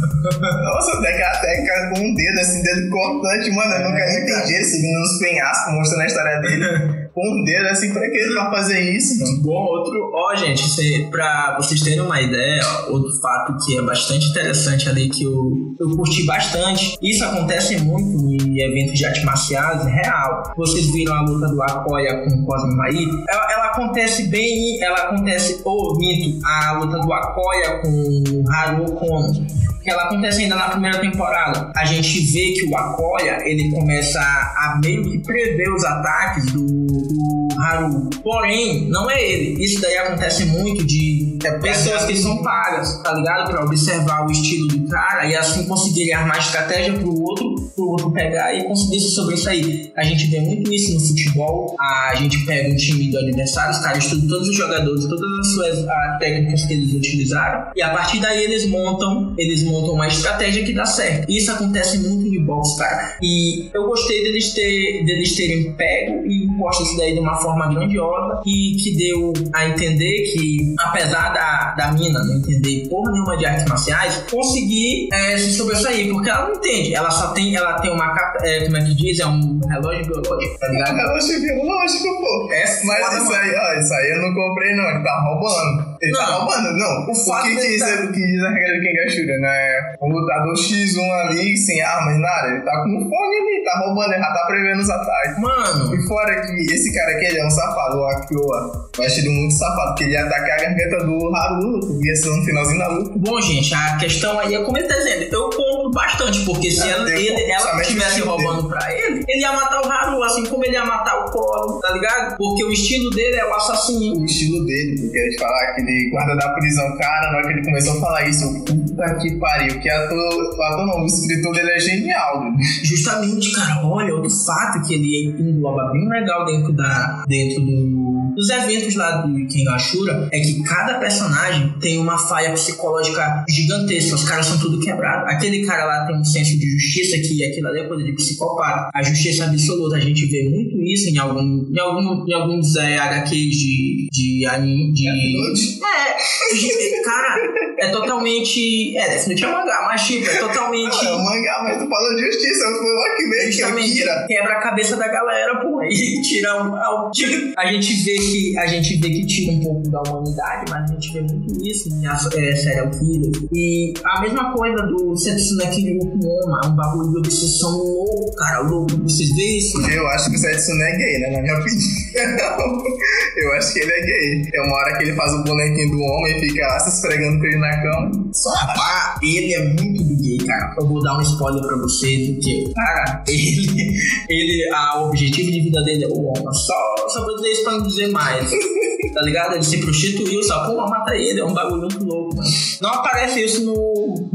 Nossa, 0.65 0.99
até 0.99 1.15
aquela 1.15 1.41
técnica 1.41 1.91
com 1.95 2.01
um 2.01 2.15
dedo, 2.15 2.41
assim, 2.41 2.63
dedo 2.63 2.91
cortante, 2.91 3.51
mano, 3.51 3.73
eu 3.75 3.91
nunca 3.91 4.03
É, 4.03 4.23
entendi 4.23 4.55
ele 4.55 4.65
subindo 4.65 4.99
nos 4.99 5.19
penhascos, 5.19 5.75
mostrando 5.75 6.03
a 6.03 6.07
história 6.07 6.41
dele. 6.41 7.02
Com 7.15 7.21
um 7.21 7.45
dedo, 7.45 7.67
assim, 7.69 7.93
pra 7.93 8.09
que 8.09 8.17
ele 8.17 8.35
vai 8.35 8.51
fazer 8.51 8.81
isso, 8.97 9.21
mano? 9.21 9.43
Bom, 9.43 9.65
outro. 9.67 10.11
Ó, 10.15 10.35
gente, 10.35 10.63
cê, 10.63 11.07
pra 11.11 11.57
vocês 11.59 11.81
terem 11.83 12.01
uma 12.01 12.21
ideia, 12.21 12.63
outro 12.89 13.13
fato 13.21 13.55
que 13.65 13.77
é 13.77 13.83
bastante 13.83 14.31
interessante 14.31 14.89
ali, 14.89 15.11
que 15.11 15.25
eu, 15.25 15.75
eu 15.79 15.97
curti 15.97 16.25
bastante. 16.25 16.97
Isso 17.03 17.23
acontece 17.25 17.77
muito 17.83 18.19
em 18.47 18.61
eventos 18.63 18.99
de 18.99 19.05
artes 19.05 19.25
marciais, 19.25 19.85
real. 19.85 20.43
Vocês 20.57 20.91
viram 20.91 21.15
a 21.15 21.23
luta 21.23 21.49
do 21.49 21.63
Akoya 21.63 22.25
com 22.25 22.31
o 22.31 22.47
Cosmo 22.47 22.77
Mai? 22.77 22.95
Ela, 23.29 23.53
ela 23.53 23.65
acontece 23.67 24.29
bem. 24.29 24.83
Ela 24.83 24.97
acontece. 24.97 25.61
Ô, 25.65 25.95
minto, 25.99 26.41
a 26.47 26.73
luta 26.79 26.99
do 26.99 27.13
Akoya 27.13 27.81
com 27.81 27.89
o 27.89 28.51
Haru 28.51 28.93
Kono 28.93 29.63
que 29.83 29.91
ela 29.91 30.05
acontece 30.05 30.43
ainda 30.43 30.57
na 30.57 30.69
primeira 30.69 31.01
temporada. 31.01 31.73
A 31.77 31.85
gente 31.85 32.21
vê 32.33 32.53
que 32.53 32.67
o 32.67 32.77
Akoya, 32.77 33.39
ele 33.45 33.71
começa 33.71 34.21
a, 34.21 34.79
meio 34.83 35.03
que 35.11 35.19
prever 35.19 35.73
os 35.73 35.85
ataques 35.85 36.47
do, 36.53 36.67
do 36.67 37.61
Haru. 37.61 38.11
Porém, 38.23 38.89
não 38.89 39.11
é 39.11 39.23
ele. 39.23 39.63
Isso 39.63 39.81
daí 39.81 39.97
acontece 39.99 40.45
muito 40.47 40.85
de 40.85 41.32
é 41.45 41.59
pessoas 41.59 42.05
que 42.05 42.17
são 42.17 42.43
pagas, 42.43 43.03
tá 43.03 43.13
ligado? 43.15 43.51
Pra 43.51 43.65
observar 43.65 44.27
o 44.27 44.31
estilo 44.31 44.69
do 44.69 44.89
cara 44.89 45.27
e 45.27 45.35
assim 45.35 45.67
conseguirem 45.67 46.15
armar 46.15 46.39
estratégia 46.39 46.95
pro 46.95 47.21
outro, 47.21 47.55
pro 47.75 47.87
outro 47.89 48.13
pegar 48.13 48.55
e 48.55 48.65
conseguir 48.65 49.01
se 49.01 49.15
sobressair. 49.15 49.93
A 49.97 50.05
gente 50.05 50.27
vê 50.27 50.41
muito 50.41 50.73
isso 50.73 50.95
no 50.95 51.01
futebol, 51.01 51.77
a 51.79 52.15
gente 52.15 52.45
pega 52.45 52.73
um 52.73 52.77
time 52.77 53.11
do 53.11 53.19
adversário, 53.19 53.73
os 53.73 53.79
caras 53.79 54.05
estudam 54.05 54.29
todos 54.29 54.49
os 54.49 54.57
jogadores, 54.57 55.05
todas 55.07 55.39
as 55.41 55.53
suas 55.53 55.89
a, 55.89 56.17
técnicas 56.19 56.65
que 56.65 56.73
eles 56.75 56.95
utilizaram, 56.95 57.71
e 57.75 57.83
a 57.83 57.91
partir 57.91 58.21
daí 58.21 58.45
eles 58.45 58.69
montam, 58.69 59.35
eles 59.37 59.63
montam 59.63 59.95
uma 59.95 60.07
estratégia 60.07 60.65
que 60.65 60.73
dá 60.73 60.85
certo. 60.85 61.31
Isso 61.31 61.51
acontece 61.51 61.99
muito 61.99 62.31
de 62.31 62.39
boxe, 62.41 62.79
cara. 62.79 63.17
E 63.23 63.71
eu 63.73 63.87
gostei 63.87 64.23
deles, 64.23 64.53
ter, 64.53 65.05
deles 65.05 65.35
terem 65.37 65.73
pego 65.73 66.27
e 66.27 66.47
posto 66.59 66.85
isso 66.85 66.97
daí 66.97 67.15
de 67.15 67.21
uma 67.21 67.37
forma 67.37 67.73
grandiosa 67.73 68.43
e 68.47 68.77
que 68.77 68.97
deu 68.97 69.33
a 69.53 69.69
entender 69.69 70.33
que, 70.33 70.75
apesar 70.79 71.32
da, 71.33 71.75
da 71.77 71.93
mina 71.93 72.23
não 72.25 72.37
entender 72.37 72.89
porra 72.89 73.13
nenhuma 73.13 73.37
de 73.37 73.47
artes 73.47 73.65
marciais, 73.67 74.17
conseguir 74.31 75.09
é, 75.13 75.37
se 75.37 75.53
sobressair, 75.53 76.13
porque 76.13 76.31
ela 76.31 76.49
não 76.49 76.55
entende. 76.55 76.95
Ela 76.95 77.11
só 77.11 77.33
tem, 77.33 77.55
ela 77.57 77.81
tem 77.81 77.91
uma, 77.91 78.15
é, 78.43 78.65
como 78.65 78.77
é 78.77 78.85
que 78.85 78.95
diz? 78.95 79.21
É 79.21 79.27
um 79.27 79.61
relógio 79.69 80.07
biológico, 80.07 80.59
tá 80.59 80.69
ligado? 80.69 80.97
relógio 80.97 81.41
biológico, 81.41 82.21
pô. 82.21 82.53
É, 82.53 82.85
Mas 82.85 83.23
isso 83.23 83.33
aí, 83.33 83.55
ó, 83.55 83.81
isso 83.81 83.95
aí 83.95 84.11
eu 84.11 84.23
não 84.23 84.35
comprei, 84.35 84.75
não. 84.77 84.91
Ele 84.91 85.03
tá 85.03 85.21
roubando. 85.21 85.92
Ele 86.03 86.13
tá 86.13 86.27
não, 86.27 86.41
roubando, 86.41 86.77
não. 86.77 87.07
O, 87.07 87.13
o 87.13 87.43
que, 87.43 87.55
diz, 87.55 87.79
tá... 87.79 87.87
o 88.03 88.13
que 88.13 88.27
diz 88.27 88.43
a 88.43 88.51
regra 88.51 88.81
de 88.81 88.87
Kengashura, 88.89 89.39
né? 89.39 89.97
O 90.01 90.09
lutador 90.09 90.55
X1 90.55 91.29
ali, 91.29 91.57
sem 91.57 91.81
armas, 91.81 92.19
nada, 92.19 92.49
ele 92.49 92.61
tá 92.63 92.73
com 92.83 93.09
fone 93.09 93.37
ali, 93.37 93.65
tá 93.65 93.79
roubando, 93.87 94.13
ele 94.13 94.21
já 94.21 94.33
tá 94.33 94.45
prevendo 94.49 94.81
os 94.81 94.91
ataques. 94.91 95.39
Mano. 95.39 95.95
E 95.95 96.09
fora 96.09 96.41
que 96.41 96.75
esse 96.75 96.93
cara 96.93 97.13
aqui, 97.13 97.27
ele 97.27 97.39
é 97.39 97.47
um 97.47 97.51
safado, 97.51 97.99
o 97.99 98.05
Akioa. 98.07 98.89
Acho 98.99 99.21
ele 99.21 99.29
muito 99.29 99.55
safado, 99.55 99.89
porque 99.91 100.05
ele 100.05 100.15
ia 100.15 100.25
atacar 100.25 100.59
a 100.59 100.63
garganta 100.63 101.05
do 101.05 101.37
Haru, 101.37 101.99
que 102.01 102.09
ia 102.09 102.17
ser 102.17 102.31
no 102.31 102.45
finalzinho 102.45 102.79
da 102.81 102.89
luta. 102.89 103.13
Bom, 103.17 103.41
gente, 103.41 103.73
a 103.73 103.97
questão 103.97 104.41
aí 104.41 104.57
é 104.57 104.63
como 104.65 104.77
ele 104.77 104.89
tá 104.89 104.97
dizendo. 104.97 105.23
Eu 105.33 105.51
compro 105.51 105.91
bastante, 105.93 106.45
porque 106.45 106.69
se 106.69 106.83
é, 106.83 106.91
ela, 106.91 107.11
ele, 107.11 107.51
ela 107.51 107.81
estivesse 107.81 108.21
roubando 108.23 108.63
dele. 108.63 108.69
pra 108.69 108.93
ele, 108.93 109.25
ele 109.29 109.41
ia 109.41 109.53
matar 109.53 109.81
o 109.81 109.89
Haru, 109.89 110.23
assim 110.25 110.45
como 110.47 110.65
ele 110.65 110.75
ia 110.75 110.85
matar 110.85 111.25
o 111.25 111.31
Colo, 111.31 111.81
tá 111.81 111.93
ligado? 111.93 112.37
Porque 112.37 112.65
o 112.65 112.73
estilo 112.73 113.09
dele 113.11 113.37
é 113.37 113.47
o 113.47 113.55
assassino. 113.55 114.21
O 114.21 114.25
estilo 114.25 114.67
dele, 114.67 115.01
porque 115.01 115.19
a 115.19 115.23
gente 115.23 115.39
falar 115.39 115.75
que 115.75 115.81
ele 115.83 115.92
guarda 116.11 116.37
da 116.37 116.49
prisão, 116.51 116.97
cara, 116.97 117.31
na 117.31 117.39
hora 117.39 117.47
que 117.47 117.53
ele 117.55 117.65
começou 117.65 117.97
a 117.97 118.01
falar 118.01 118.29
isso, 118.29 118.65
puta 118.93 119.15
que 119.21 119.39
pariu, 119.39 119.81
que 119.81 119.89
ator, 119.89 120.57
o 120.57 120.63
ator 120.63 120.87
não, 120.87 121.03
o 121.03 121.07
escritor 121.07 121.55
dele 121.55 121.71
é 121.71 121.81
genial. 121.81 122.45
Justamente, 122.85 123.53
cara, 123.53 123.87
olha, 123.87 124.15
outro 124.15 124.31
fato 124.31 124.87
que 124.87 124.95
ele 124.95 125.35
engloba 125.39 125.91
bem 125.93 126.09
legal 126.09 126.45
dentro 126.45 126.73
da 126.73 127.25
dentro 127.27 127.61
do, 127.61 128.33
dos 128.35 128.51
eventos 128.51 128.95
lá 128.95 129.23
do 129.23 129.47
Kengashura 129.47 130.29
é 130.33 130.41
que 130.41 130.63
cada 130.63 130.99
personagem 130.99 131.75
tem 131.81 131.99
uma 131.99 132.19
falha 132.19 132.53
psicológica 132.53 133.45
gigantesca, 133.49 134.15
os 134.15 134.25
caras 134.25 134.47
são 134.47 134.59
tudo 134.59 134.81
quebrados. 134.81 135.33
Aquele 135.33 135.65
cara 135.67 135.85
lá 135.85 136.07
tem 136.07 136.17
um 136.17 136.25
senso 136.25 136.59
de 136.59 136.71
justiça 136.71 137.17
que 137.19 137.45
aquilo 137.45 137.69
ali 137.69 137.81
é 137.81 137.89
coisa 137.89 138.05
de 138.05 138.13
psicopata. 138.13 138.91
A 138.95 139.03
justiça 139.03 139.45
absoluta, 139.45 139.97
a 139.97 140.01
gente 140.01 140.27
vê 140.27 140.49
muito 140.49 140.81
isso 140.83 141.09
em, 141.09 141.19
algum, 141.19 141.41
em, 141.41 141.79
algum, 141.79 142.27
em 142.27 142.33
alguns 142.33 142.77
é, 142.77 142.99
HQs 142.99 143.57
de, 143.57 144.09
de 144.11 144.47
anime. 144.47 144.93
De, 144.93 145.09
é, 145.09 147.03
cara, 147.05 147.37
é 147.79 147.89
totalmente. 147.89 148.82
É, 148.97 149.09
Death 149.09 149.27
Note 149.29 149.45
é 149.45 149.49
mangá, 149.49 149.89
mas 149.89 150.03
tipo, 150.03 150.29
é 150.29 150.37
totalmente. 150.37 151.05
Não, 151.05 151.21
é 151.21 151.25
mangá, 151.25 151.61
mas 151.63 151.79
tu 151.79 151.89
fala 151.89 152.19
justiça, 152.19 152.65
foi 152.65 152.95
lá 152.95 153.17
que 153.17 153.27
vem, 153.29 153.51
que 153.51 154.27
quebra 154.27 154.53
a 154.55 154.61
cabeça 154.61 154.97
da 154.97 155.09
galera, 155.09 155.61
pô, 155.61 155.83
e 155.83 156.23
tira 156.23 156.63
um, 156.63 156.75
a 156.75 157.67
gente 157.67 157.95
vê 158.05 158.15
que 158.15 158.59
a 158.59 158.67
gente 158.67 158.97
vê 158.97 159.09
que 159.11 159.27
tira 159.27 159.53
um 159.53 159.61
pouco 159.61 159.91
da 159.91 160.01
humanidade, 160.03 160.71
mas 160.71 160.91
a 160.91 160.95
gente 160.95 161.13
vê 161.13 161.21
muito 161.23 161.67
isso 161.67 161.89
em 161.89 162.07
é, 162.07 162.57
serial 162.57 162.91
killer. 162.91 163.33
E 163.53 163.93
a 164.05 164.21
mesma 164.21 164.53
coisa 164.53 164.83
do 164.87 165.17
Setsuna 165.17 165.67
Kiriyukuma, 165.67 166.61
é 166.65 166.67
um 166.67 166.77
bagulho 166.77 167.13
de 167.13 167.19
obsessão 167.19 167.71
louco, 167.71 168.35
cara, 168.37 168.61
louco. 168.61 168.97
Vocês 169.03 169.29
veem 169.35 169.59
isso? 169.59 169.81
Eu 169.91 170.07
acho 170.09 170.31
que 170.31 170.37
o 170.37 170.39
Setsuna 170.39 170.85
é 170.85 170.97
gay, 170.97 171.19
né? 171.19 171.31
Na 171.31 171.43
minha 171.43 171.55
opinião. 171.59 171.73
Eu 173.37 173.53
acho 173.55 173.73
que 173.73 173.81
ele 173.81 173.93
é 173.93 174.01
gay. 174.01 174.51
É 174.55 174.61
uma 174.63 174.77
hora 174.77 174.97
que 174.97 175.05
ele 175.05 175.15
faz 175.15 175.33
o 175.33 175.43
bonequinho 175.45 175.91
do 175.91 176.01
homem 176.03 176.37
e 176.37 176.41
fica 176.41 176.67
lá 176.67 176.81
se 176.81 176.97
esfregando 176.97 177.39
com 177.39 177.47
ele 177.47 177.59
na 177.59 177.83
cama. 177.83 178.11
Só 178.33 178.51
rapaz, 178.73 179.19
ele 179.23 179.55
é 179.55 179.69
muito 179.75 180.17
gay, 180.23 180.39
cara. 180.39 180.75
Eu 180.79 180.87
vou 180.87 181.01
dar 181.03 181.19
um 181.19 181.23
spoiler 181.23 181.63
pra 181.67 181.77
vocês, 181.77 182.31
porque, 182.31 182.73
cara, 182.75 183.25
ele, 183.29 183.97
ele, 184.29 184.71
a, 184.75 185.01
o 185.01 185.09
objetivo 185.09 185.51
de 185.51 185.61
vida 185.61 185.83
dele 185.83 186.05
é 186.05 186.09
o 186.09 186.25
homem. 186.25 186.53
Só, 186.53 187.09
só 187.09 187.25
vou 187.25 187.37
dizer 187.37 187.51
isso 187.51 187.65
pra 187.65 187.73
não 187.73 187.87
dizer 187.87 188.09
mais. 188.09 188.51
tá 189.11 189.23
ligado? 189.23 189.55
Ele 189.55 189.63
se 189.63 189.79
prostituiu, 189.79 190.43
só 190.43 190.67
pô, 190.67 190.77
mata 190.89 191.15
ele, 191.17 191.41
é 191.41 191.45
um 191.45 191.55
bagulho 191.55 191.83
muito 191.83 192.05
louco, 192.05 192.37
mano. 192.37 192.49
Não 192.81 192.91
aparece 192.91 193.45
isso 193.45 193.65
no. 193.65 194.31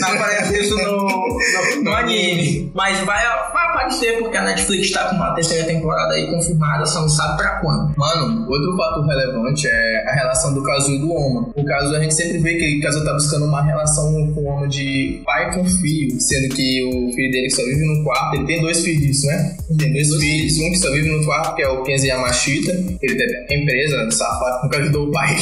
não 0.00 0.08
aparece 0.08 0.60
isso 0.60 0.76
no, 0.76 1.08
no, 1.08 1.82
no 1.82 1.92
anime. 1.92 2.70
Mas 2.74 2.98
vai, 3.00 3.24
vai 3.52 3.68
aparecer 3.68 4.18
porque 4.18 4.36
a 4.36 4.44
Netflix 4.44 4.90
tá 4.90 5.08
com 5.08 5.16
uma 5.16 5.34
terceira 5.34 5.64
temporada 5.64 6.14
aí 6.14 6.30
confirmada, 6.30 6.86
só 6.86 7.02
não 7.02 7.08
sabe 7.08 7.36
pra 7.36 7.60
quando. 7.60 7.94
Mano, 7.96 8.48
outro 8.48 8.76
fato 8.76 9.02
relevante 9.02 9.66
é 9.68 10.08
a 10.08 10.14
relação 10.14 10.54
do 10.54 10.62
Kazu 10.62 10.92
e 10.92 10.98
do 10.98 11.12
Oma. 11.12 11.50
O 11.54 11.64
caso 11.64 11.94
a 11.94 12.00
gente 12.00 12.14
sempre 12.14 12.38
vê 12.38 12.56
que 12.56 12.78
o 12.78 12.82
Kazu 12.82 13.04
tá 13.04 13.12
buscando 13.12 13.46
uma 13.46 13.62
relação 13.62 14.12
com 14.34 14.40
o 14.40 14.46
Oma 14.46 14.68
de 14.68 15.22
pai 15.24 15.54
com 15.54 15.64
filho, 15.64 16.20
sendo 16.20 16.54
que 16.54 16.82
o 16.84 17.12
filho 17.12 17.30
dele 17.30 17.50
só 17.50 17.62
vive 17.62 17.84
no 17.84 18.04
quarto. 18.04 18.36
Ele 18.36 18.46
tem 18.46 18.60
dois 18.60 18.80
filhos, 18.84 19.24
né? 19.24 19.56
Tem 19.78 19.92
dois, 19.92 20.08
dois 20.08 20.22
filhos. 20.22 20.58
Um 20.58 20.70
que 20.70 20.78
só 20.78 20.90
vive 20.92 21.08
no 21.08 21.24
quarto, 21.24 21.54
que 21.54 21.62
é 21.62 21.68
o 21.68 21.82
Kenzi 21.82 22.08
Yamashita. 22.08 22.72
Ele 23.02 23.14
tem 23.16 23.62
empresa, 23.62 23.79
safado, 24.10 24.62
nunca 24.62 24.78
ajudou 24.78 25.08
o 25.08 25.10
pai 25.10 25.36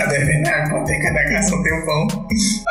a 0.00 0.06
devendo 0.06 0.48
a 0.48 0.64
hipoteca 0.64 1.12
da 1.12 1.24
casa 1.28 1.56
um 1.56 1.62
tempão. 1.62 2.26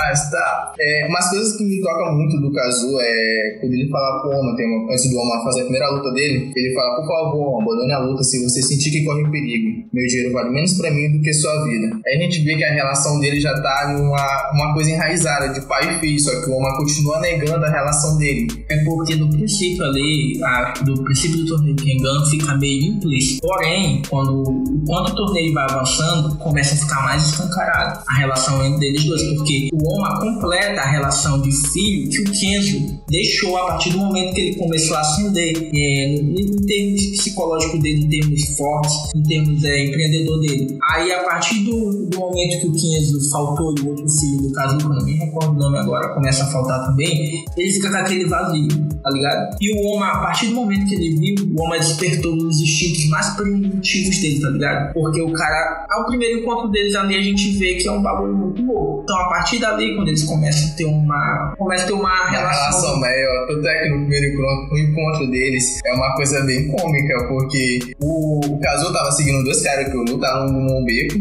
Mas 0.08 0.32
tá. 0.32 0.74
É, 0.80 1.08
umas 1.10 1.30
coisas 1.30 1.58
que 1.58 1.66
me 1.66 1.82
tocam 1.82 2.16
muito 2.16 2.40
do 2.40 2.54
Kazu 2.54 2.98
é 3.02 3.58
quando 3.60 3.74
ele 3.74 3.90
fala 3.90 4.22
pro 4.22 4.40
Oma, 4.40 4.56
tem 4.56 4.66
uma, 4.66 4.94
antes 4.94 5.10
do 5.10 5.18
Oma 5.18 5.44
fazer 5.44 5.62
a 5.62 5.64
primeira 5.64 5.90
luta 5.90 6.12
dele, 6.14 6.50
ele 6.56 6.74
fala, 6.74 6.96
por 6.96 7.08
favor, 7.08 7.62
abandone 7.62 7.92
a 7.92 8.00
luta 8.00 8.24
se 8.24 8.42
você 8.42 8.62
sentir 8.62 8.92
que 8.92 9.04
corre 9.04 9.30
perigo. 9.30 9.84
Meu 9.92 10.08
dinheiro 10.08 10.32
vale 10.32 10.50
menos 10.52 10.74
pra 10.78 10.92
mim 10.92 11.12
do 11.12 11.22
que 11.22 11.34
sua 11.34 11.66
vida. 11.66 12.00
Aí 12.08 12.16
a 12.16 12.24
gente 12.24 12.42
vê 12.46 12.56
que 12.56 12.64
a 12.64 12.74
relação 12.74 13.20
dele 13.20 13.42
já 13.42 13.54
tá 13.62 13.96
numa 13.98 14.52
uma 14.54 14.74
coisa 14.74 14.92
enraizada 14.92 15.50
de 15.50 15.60
pai 15.68 15.98
e 15.98 16.00
filho, 16.00 16.20
só 16.22 16.32
que 16.42 16.50
o 16.50 16.54
Oma 16.54 16.78
continua 16.78 17.20
negando 17.20 17.66
a 17.66 17.70
relação 17.70 18.18
dele. 18.18 18.48
É 18.70 18.78
porque 18.86 19.16
no 19.16 19.30
princípio 19.30 19.84
ali, 19.84 20.40
a, 20.42 20.74
do 20.86 21.04
princípio 21.04 21.40
do 21.40 21.46
torneio 21.48 21.76
Kengan 21.76 22.26
fica 22.30 22.56
meio 22.58 22.94
implícito. 22.94 23.42
Porém, 23.42 24.02
quando, 24.10 24.44
quando 24.86 25.10
o 25.10 25.16
torneio 25.16 25.54
vai 25.54 25.66
avançando, 25.66 26.38
começa 26.38 26.76
a 26.76 26.78
ficar 26.78 27.04
mais 27.04 27.24
escancarado 27.24 28.00
a 28.08 28.18
relação 28.20 28.66
entre 28.66 28.88
eles 28.88 29.04
dois, 29.04 29.22
porque 29.36 29.70
o 29.74 29.96
Oma 29.96 29.97
completa 30.04 30.82
a 30.82 30.86
relação 30.86 31.42
de 31.42 31.52
filho 31.70 32.10
que 32.10 32.22
o 32.22 32.26
Kenzo 32.26 33.02
deixou 33.10 33.58
a 33.58 33.68
partir 33.68 33.92
do 33.92 34.00
momento 34.00 34.34
que 34.34 34.42
ele 34.42 34.56
começou 34.56 34.98
a 34.98 35.02
ascender 35.02 35.70
é, 35.74 36.16
em 36.16 36.56
termos 36.66 37.06
psicológicos 37.06 37.80
dele, 37.82 38.06
em 38.06 38.10
termos 38.10 38.58
fortes, 38.58 38.94
em 39.16 39.24
termos 39.24 39.64
é, 39.64 39.86
empreendedor 39.86 40.40
dele. 40.42 40.78
Aí, 40.92 41.12
a 41.12 41.24
partir 41.24 41.64
do, 41.64 42.08
do 42.08 42.20
momento 42.20 42.62
que 42.62 42.68
o 42.68 42.72
Kenzo 42.72 43.32
faltou 43.32 43.74
e 43.78 43.82
o 43.82 43.90
outro 43.90 44.08
filho, 44.10 44.42
do 44.42 44.52
caso, 44.52 44.78
eu 44.80 44.90
não 44.90 45.06
me 45.06 45.14
recordo 45.14 45.52
o 45.52 45.60
nome 45.60 45.78
agora, 45.78 46.14
começa 46.14 46.44
a 46.44 46.48
faltar 46.48 46.86
também, 46.86 47.46
ele 47.56 47.74
fica 47.74 47.90
com 47.90 47.98
aquele 47.98 48.26
vazio, 48.26 48.68
tá 49.04 49.10
ligado? 49.10 49.56
E 49.62 49.74
o 49.74 49.96
Oma, 49.96 50.08
a 50.08 50.20
partir 50.20 50.48
do 50.48 50.56
momento 50.56 50.88
que 50.88 50.96
ele 50.96 51.16
viu, 51.16 51.56
o 51.56 51.64
Oma 51.64 51.78
despertou 51.78 52.36
os 52.36 52.60
instintos 52.60 53.08
mais 53.10 53.36
primitivos 53.36 54.18
dele, 54.20 54.42
tá 54.42 54.50
ligado? 54.50 54.94
Porque 54.94 55.22
o 55.22 55.32
cara, 55.32 55.86
ao 55.90 56.06
primeiro 56.06 56.40
encontro 56.40 56.70
deles 56.70 56.96
ali, 56.96 57.16
a 57.16 57.22
gente 57.22 57.52
vê 57.58 57.76
que 57.76 57.88
é 57.88 57.92
um 57.92 58.02
bagulho 58.02 58.36
muito 58.36 58.62
louco. 58.64 59.02
Então, 59.04 59.18
a 59.18 59.30
partir 59.30 59.60
dali, 59.60 59.87
quando 59.96 60.08
eles 60.10 60.24
começam 60.24 60.70
a 60.70 60.76
ter 60.76 60.86
uma. 60.86 61.56
Começa 61.58 61.84
a 61.84 61.88
ter 61.88 61.94
uma, 61.94 62.30
relação. 62.30 62.64
relação 62.70 63.00
maior. 63.00 63.48
Tanto 63.48 63.68
é 63.68 63.84
que 63.84 63.90
no 63.90 64.00
primeiro 64.02 64.34
encontro, 64.34 64.70
no 64.72 64.80
encontro 64.80 65.32
deles 65.32 65.80
é 65.86 65.94
uma 65.94 66.16
coisa 66.16 66.42
bem 66.42 66.68
cômica, 66.68 67.28
porque 67.28 67.80
o, 68.02 68.40
o 68.46 68.60
Kazu 68.60 68.94
tava 68.94 69.12
seguindo 69.12 69.44
dois 69.44 69.62
caras 69.64 69.90
que 69.90 69.98
lutaram 69.98 70.48
num 70.48 70.84
beco. 70.86 71.16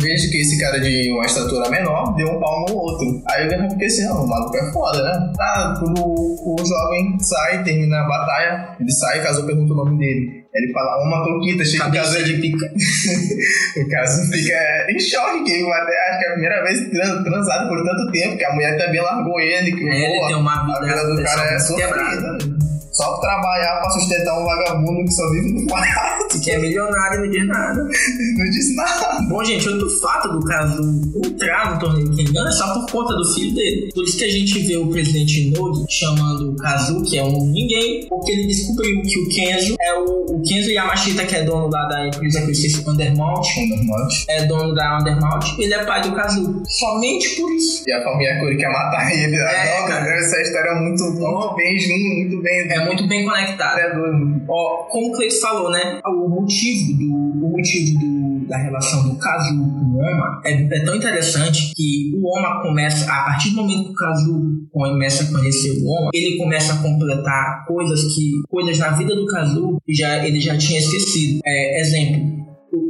Vejo 0.00 0.30
que 0.30 0.40
esse 0.40 0.58
cara 0.60 0.80
de 0.80 1.10
uma 1.12 1.24
estatura 1.24 1.70
menor 1.70 2.14
deu 2.16 2.28
um 2.28 2.40
pau 2.40 2.66
no 2.68 2.76
outro. 2.76 3.22
Aí 3.30 3.46
eu 3.46 3.70
fiquei 3.70 3.86
assim, 3.86 4.04
não, 4.04 4.24
o 4.24 4.28
maluco 4.28 4.56
é 4.56 4.72
foda, 4.72 5.02
né? 5.02 5.32
Ah, 5.40 5.74
quando 5.78 6.00
o, 6.00 6.54
o 6.54 6.66
jovem 6.66 7.18
sai, 7.20 7.62
termina 7.62 8.00
a 8.00 8.08
batalha, 8.08 8.76
ele 8.80 8.92
sai 8.92 9.20
e 9.20 9.22
Kazu 9.22 9.46
pergunta 9.46 9.72
o 9.72 9.76
nome 9.76 9.98
dele. 9.98 10.46
Ele 10.56 10.72
fala 10.72 11.04
uma 11.04 11.22
toquita, 11.22 11.64
chega 11.64 11.88
em 11.88 11.92
casa 11.92 12.24
de 12.24 12.40
pica. 12.40 12.66
o 13.76 13.88
caso 13.90 14.32
fica 14.32 14.56
em 14.88 14.98
choque, 14.98 15.70
até 15.70 16.08
acho 16.08 16.18
que 16.18 16.24
é 16.24 16.28
a 16.28 16.32
primeira 16.32 16.62
vez 16.64 16.90
trans, 16.90 17.22
transado 17.22 17.68
por 17.68 17.84
tanto 17.84 18.05
tempo, 18.10 18.36
que 18.36 18.44
a 18.44 18.52
mulher 18.52 18.76
também 18.76 19.00
largou 19.00 19.40
ele, 19.40 19.72
que 19.72 19.88
é, 19.88 20.10
ele 20.10 20.26
tem 20.26 20.36
uma 20.36 20.64
vida, 20.64 20.78
a 20.78 20.84
vida 20.84 21.14
do 21.14 21.22
cara 21.22 21.54
é 21.54 21.58
sofrida. 21.58 22.55
Só 22.96 23.18
trabalhar 23.18 23.80
pra 23.80 23.90
sustentar 23.90 24.40
um 24.40 24.44
vagabundo 24.44 25.04
que 25.04 25.12
só 25.12 25.30
vive 25.30 25.52
no 25.52 25.66
quarto. 25.66 26.40
Que 26.40 26.50
é 26.50 26.58
milionário 26.58 27.20
não 27.20 27.30
diz 27.30 27.46
nada. 27.46 27.82
Não 27.82 28.50
diz 28.50 28.76
nada. 28.76 29.22
Bom, 29.28 29.44
gente, 29.44 29.68
outro 29.68 29.88
fato 30.00 30.28
do 30.28 30.40
caso 30.44 30.82
entrar 31.24 31.74
no 31.74 31.80
torneio 31.80 32.14
Kengan 32.14 32.48
é 32.48 32.50
só 32.50 32.72
por 32.74 32.90
conta 32.90 33.14
do 33.14 33.34
filho 33.34 33.54
dele. 33.54 33.90
Por 33.94 34.04
isso 34.04 34.18
que 34.18 34.24
a 34.24 34.30
gente 34.30 34.58
vê 34.60 34.76
o 34.76 34.88
presidente 34.88 35.50
Nodi 35.50 35.84
chamando 35.90 36.52
o 36.52 36.56
Kazu, 36.56 37.02
que 37.02 37.18
é 37.18 37.24
um 37.24 37.46
ninguém, 37.46 38.06
porque 38.08 38.32
ele 38.32 38.46
descobriu 38.46 39.02
que 39.02 39.18
o 39.18 39.28
Kenzo 39.28 39.74
é 39.80 39.94
o, 39.98 40.26
o 40.30 40.42
Kenzo 40.42 40.70
Yamashita, 40.70 41.24
que 41.24 41.36
é 41.36 41.44
dono 41.44 41.68
lá 41.68 41.86
da 41.86 42.06
empresa 42.06 42.40
que 42.40 42.46
eu 42.46 42.52
esqueci, 42.52 42.88
Undermount. 42.88 43.46
Undermount. 43.58 44.24
É 44.28 44.44
dono 44.46 44.74
da 44.74 44.98
Undermount. 44.98 45.56
Ele 45.58 45.74
é 45.74 45.84
pai 45.84 46.02
do 46.02 46.14
Kazu. 46.14 46.62
Somente 46.66 47.36
por 47.36 47.50
isso. 47.52 47.82
E 47.86 47.92
a 47.92 48.02
família 48.02 48.38
Kuri 48.40 48.56
quer 48.56 48.68
matar 48.68 49.12
ele. 49.12 49.36
É, 49.36 49.80
Não, 49.80 49.88
cara. 49.88 50.18
Essa 50.18 50.40
história 50.40 50.70
é 50.70 50.74
muito, 50.74 51.04
muito 51.04 51.56
bem 51.56 51.76
muito 52.26 52.42
bem. 52.42 52.70
É 52.70 52.85
muito 52.86 53.06
bem 53.06 53.24
conectado. 53.24 53.78
É. 53.78 53.92
Ó, 54.48 54.86
como 54.90 55.08
o 55.08 55.12
Cleiton 55.12 55.40
falou, 55.40 55.70
né? 55.70 56.00
O 56.04 56.28
motivo 56.28 56.98
do, 56.98 57.46
o 57.46 57.50
motivo 57.50 57.98
do, 57.98 58.48
da 58.48 58.58
relação 58.58 59.08
do 59.08 59.18
Kazu 59.18 59.56
com 59.58 59.64
o 59.64 59.98
Oma 59.98 60.40
é, 60.44 60.52
é 60.52 60.84
tão 60.84 60.96
interessante 60.96 61.72
que 61.74 62.12
o 62.14 62.26
Oma 62.26 62.62
começa, 62.62 63.10
a 63.10 63.24
partir 63.24 63.50
do 63.50 63.56
momento 63.56 63.84
que 63.84 63.90
o 63.90 63.94
Kazu 63.94 64.68
começa 64.70 65.24
a 65.24 65.26
conhecer 65.32 65.82
o 65.82 65.88
Oma, 65.88 66.10
ele 66.14 66.36
começa 66.38 66.74
a 66.74 66.82
completar 66.82 67.64
coisas 67.66 68.14
que, 68.14 68.30
coisas 68.48 68.78
na 68.78 68.90
vida 68.90 69.14
do 69.14 69.26
Kazu 69.26 69.78
que 69.84 69.94
já, 69.94 70.24
ele 70.26 70.40
já 70.40 70.56
tinha 70.56 70.78
esquecido. 70.78 71.40
É, 71.44 71.80
exemplo, 71.80 72.46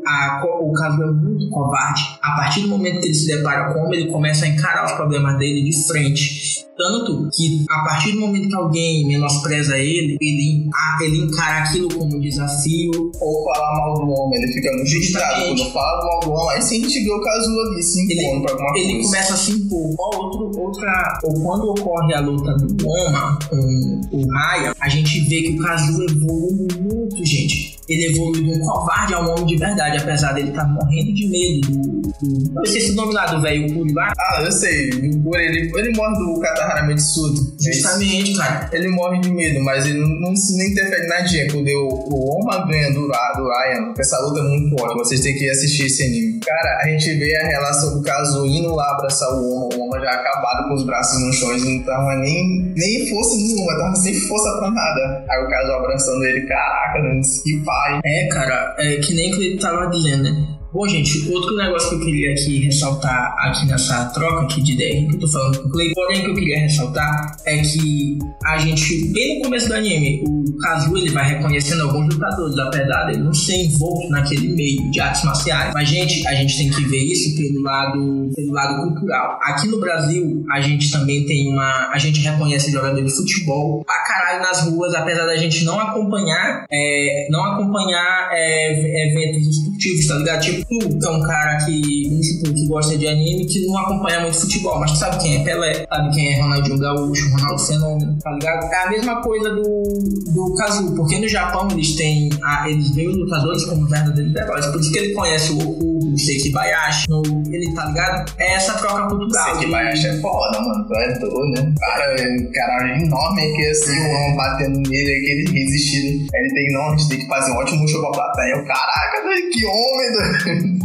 a, 0.07 0.43
o 0.61 0.73
Kazu 0.73 1.03
é 1.03 1.13
muito 1.13 1.49
covarde. 1.51 2.03
A 2.23 2.37
partir 2.37 2.61
do 2.63 2.69
momento 2.69 3.01
que 3.01 3.07
ele 3.07 3.15
se 3.15 3.27
depara 3.27 3.73
com 3.73 3.93
ele 3.93 4.07
começa 4.11 4.45
a 4.45 4.49
encarar 4.49 4.85
os 4.87 4.93
problemas 4.93 5.37
dele 5.39 5.65
de 5.65 5.87
frente. 5.87 6.65
Tanto 6.77 7.31
que 7.35 7.65
a 7.71 7.85
partir 7.85 8.13
do 8.13 8.21
momento 8.21 8.49
que 8.49 8.55
alguém 8.55 9.07
menospreza 9.07 9.79
ele, 9.79 10.19
ele, 10.21 10.69
ele 11.01 11.19
encara 11.25 11.65
aquilo 11.65 11.89
como 11.89 12.17
um 12.17 12.21
desafio. 12.21 12.91
Ou 13.19 13.45
falar 13.45 13.77
mal 13.79 13.95
do 13.95 14.11
homem, 14.13 14.39
ele 14.43 14.53
fica 14.53 14.71
muito. 14.73 14.87
Justamente. 14.87 15.63
Quando 15.63 15.73
fala 15.73 16.05
mal 16.05 16.21
do 16.21 16.31
homem, 16.33 16.57
aí 16.57 16.63
sim 16.63 16.85
a 16.85 16.89
gente 16.89 17.03
vê 17.03 17.13
o 17.13 17.21
caso 17.23 17.61
ali 17.61 17.83
se 17.83 18.03
impondo 18.05 18.43
pra 18.43 18.53
alguma 18.53 18.79
Ele 18.79 18.93
coisa. 18.93 19.09
começa 19.09 19.35
a 19.35 19.37
se 19.39 19.53
impor. 19.53 19.95
Ó, 19.99 20.17
outro, 20.19 20.61
outra, 20.61 21.19
ou 21.25 21.35
quando 21.43 21.71
ocorre 21.71 22.15
a 22.15 22.21
luta 22.21 22.55
do 22.57 22.87
Oma 22.87 23.39
com 23.49 24.01
o 24.13 24.29
Raya, 24.35 24.75
a 24.79 24.89
gente 24.91 25.21
vê 25.23 25.43
que 25.43 25.59
o 25.59 25.63
Kazu 25.63 26.03
evolui 26.05 26.69
muito, 26.79 27.25
gente. 27.25 27.75
Ele 27.88 28.07
evolui 28.07 28.43
de 28.43 28.50
um 28.50 28.59
covarde 28.61 29.14
a 29.14 29.21
um 29.21 29.31
homem 29.31 29.47
de 29.47 29.57
verdade, 29.57 29.99
apesar 29.99 30.33
dele 30.33 30.50
estar 30.50 30.66
morrendo 30.66 31.14
de 31.14 31.28
medo 31.28 31.71
do. 31.71 32.02
do 32.02 32.59
eu 32.59 32.62
esqueci 32.62 32.90
o 32.93 32.95
nome 32.95 33.12
lá 33.12 33.26
do 33.26 33.40
velho 33.40 33.73
Kuri 33.73 33.93
lá. 33.93 34.12
Ah, 34.19 34.43
eu 34.43 34.50
sei. 34.50 34.90
Por 35.23 35.38
ele, 35.38 35.71
ele 35.76 35.97
morre 35.97 36.14
do 36.16 36.40
Katahara 36.40 36.87
Metsudo. 36.87 37.55
Justamente, 37.61 38.35
cara. 38.37 38.69
Ele 38.73 38.88
morre 38.88 39.21
de 39.21 39.31
medo, 39.31 39.62
mas 39.62 39.87
ele 39.87 40.00
não, 40.00 40.09
não 40.09 40.37
se 40.37 40.57
nem 40.57 40.73
interfere 40.73 41.07
na 41.07 41.21
dia. 41.21 41.47
Quando 41.50 41.69
o, 41.69 42.14
o 42.14 42.40
Oma 42.40 42.66
ganha 42.66 42.93
do, 42.93 43.07
do 43.07 43.49
Ryan, 43.49 43.95
essa 43.99 44.19
luta 44.21 44.40
é 44.40 44.43
muito 44.43 44.76
forte. 44.76 44.97
Vocês 44.97 45.21
têm 45.21 45.35
que 45.35 45.49
assistir 45.49 45.87
esse 45.87 46.02
anime. 46.02 46.40
Cara, 46.40 46.81
a 46.83 46.88
gente 46.88 47.14
vê 47.19 47.37
a 47.37 47.47
relação 47.47 47.99
do 47.99 48.02
Kazu 48.02 48.47
indo 48.47 48.75
lá 48.75 48.90
abraçar 48.93 49.28
o 49.31 49.55
Oma. 49.55 49.69
O 49.75 49.87
Oma 49.87 50.00
já 50.00 50.11
acabado 50.11 50.69
com 50.69 50.75
os 50.75 50.85
braços 50.85 51.21
no 51.21 51.33
chão. 51.33 51.52
Ele 51.52 51.78
não 51.78 51.85
tava 51.85 52.16
nem, 52.16 52.73
nem 52.75 53.09
força 53.09 53.37
nenhuma, 53.37 53.78
tava 53.78 53.97
sem 53.97 54.14
força 54.14 54.59
pra 54.59 54.71
nada. 54.71 55.25
Aí 55.28 55.45
o 55.45 55.49
Kazu 55.49 55.73
abraçando 55.73 56.25
ele. 56.25 56.47
Caraca, 56.47 56.99
mano, 57.00 57.21
que 57.43 57.62
pai. 57.76 58.00
É, 58.04 58.28
cara, 58.28 58.75
é 58.78 58.97
que 58.97 59.14
nem 59.14 59.30
que 59.30 59.45
ele 59.45 59.61
tava 59.61 59.87
dizendo, 59.87 60.25
né? 60.25 60.47
Bom, 60.76 60.87
gente, 60.87 61.26
outro 61.33 61.56
negócio 61.56 61.88
que 61.88 61.95
eu 61.95 62.00
queria 62.00 62.33
aqui 62.33 62.59
ressaltar 62.66 63.35
aqui 63.38 63.64
nessa 63.64 64.11
troca 64.11 64.42
aqui 64.42 64.61
de 64.61 64.75
ideia 64.75 65.09
que 65.09 65.14
eu 65.14 65.21
tô 65.21 65.26
falando 65.26 65.62
com 65.62 65.68
o 65.68 65.73
Clay, 65.73 65.90
porém 65.95 66.21
que 66.21 66.28
eu 66.28 66.35
queria 66.35 66.59
ressaltar 66.61 67.35
é 67.47 67.56
que 67.62 68.18
a 68.45 68.59
gente, 68.59 69.09
bem 69.11 69.38
no 69.38 69.45
começo 69.45 69.68
do 69.68 69.75
anime, 69.75 70.23
o 70.26 70.56
Kazu 70.59 70.97
ele 70.99 71.11
vai 71.11 71.26
reconhecendo 71.26 71.80
alguns 71.80 72.14
lutadores, 72.14 72.59
apesar 72.59 73.06
dele 73.06 73.23
não 73.23 73.33
ser 73.33 73.56
envolto 73.56 74.09
naquele 74.11 74.54
meio 74.54 74.90
de 74.90 75.00
artes 75.00 75.25
marciais. 75.25 75.73
Mas, 75.73 75.88
gente, 75.88 76.26
a 76.28 76.35
gente 76.35 76.59
tem 76.59 76.71
que 76.71 76.85
ver 76.85 77.02
isso 77.04 77.35
pelo 77.37 77.62
lado, 77.62 78.30
pelo 78.35 78.52
lado 78.52 78.83
cultural. 78.83 79.38
Aqui 79.42 79.68
no 79.68 79.80
Brasil, 79.80 80.45
a 80.52 80.61
gente 80.61 80.92
também 80.92 81.25
tem 81.25 81.49
uma. 81.49 81.90
A 81.90 81.99
gente 81.99 82.21
reconhece 82.21 82.71
jogador 82.71 83.02
de 83.02 83.16
futebol 83.16 83.83
pra 83.85 84.04
caralho 84.04 84.42
nas 84.42 84.68
ruas, 84.68 84.95
apesar 84.95 85.25
da 85.25 85.37
gente 85.37 85.64
não 85.64 85.80
acompanhar, 85.80 86.66
é, 86.71 87.28
não 87.30 87.45
acompanhar 87.45 88.28
é, 88.33 89.11
eventos 89.11 89.56
esportivos, 89.56 90.06
tá 90.06 90.14
ligado? 90.16 90.42
Tipo, 90.42 90.66
tu, 90.69 91.07
é 91.07 91.11
um 91.11 91.23
cara 91.23 91.65
que, 91.65 92.23
supor, 92.23 92.55
que 92.55 92.67
gosta 92.67 92.99
de 92.99 93.07
anime, 93.07 93.47
que 93.47 93.67
não 93.67 93.79
acompanha 93.79 94.21
muito 94.21 94.41
futebol, 94.41 94.79
mas 94.81 94.93
tu 94.93 94.99
sabe 94.99 95.23
quem 95.23 95.37
é 95.37 95.45
Pelé, 95.45 95.87
sabe 95.89 96.15
quem 96.15 96.35
é 96.35 96.43
Ronaldinho 96.43 96.79
Gaúcho, 96.79 97.31
Ronaldo 97.33 97.63
Fenômeno, 97.63 98.19
tá 98.23 98.31
ligado? 98.33 98.65
É 98.73 98.85
a 98.85 98.91
mesma 98.91 99.23
coisa 99.23 99.51
do, 99.51 99.63
do 99.63 100.55
Kazu, 100.55 100.95
porque 100.95 101.19
no 101.19 101.29
Japão 101.29 101.69
eles 101.71 101.95
têm, 101.95 102.31
a, 102.43 102.69
eles 102.69 102.91
veem 102.95 103.09
os 103.09 103.17
lutadores 103.17 103.65
como 103.65 103.87
verdadeiros 103.87 104.35
heróis, 104.35 104.67
por 104.67 104.81
isso 104.81 104.93
que 104.93 104.99
ele 104.99 105.15
conhece 105.15 105.53
o 105.53 105.96
Goku, 106.17 106.19
o 106.19 106.19
Sekibayashi, 106.19 107.07
no, 107.09 107.23
ele 107.52 107.73
tá 107.75 107.85
ligado? 107.87 108.33
É 108.39 108.55
essa 108.55 108.75
troca 108.79 109.07
cultural. 109.09 109.45
Sei 109.45 109.55
que 109.59 109.65
de- 109.67 109.71
Bayashi 109.73 110.07
é 110.09 110.21
foda, 110.21 110.61
mano. 110.61 110.87
Tu 110.87 110.95
é 110.95 111.19
doido, 111.19 111.50
né? 111.63 111.75
Cara, 111.81 112.15
o 112.15 112.52
cara 112.52 112.89
é 112.91 113.02
enorme 113.02 113.43
aqui, 113.43 113.67
assim, 113.69 113.99
o 113.99 114.11
homem 114.15 114.37
batendo 114.37 114.81
nele, 114.89 115.13
aquele 115.21 115.59
resistindo. 115.65 116.26
Ele 116.35 116.55
tem, 116.55 116.73
não, 116.73 116.89
a 116.93 116.97
gente 116.97 117.09
tem 117.09 117.19
que 117.19 117.26
fazer 117.26 117.52
um 117.52 117.57
ótimo 117.57 117.89
show 117.89 118.00
pra 118.02 118.11
plateia. 118.11 118.55
Eu, 118.55 118.65
caraca, 118.65 119.23
que 119.52 119.65
homem, 119.67 120.13
doido. 120.13 120.76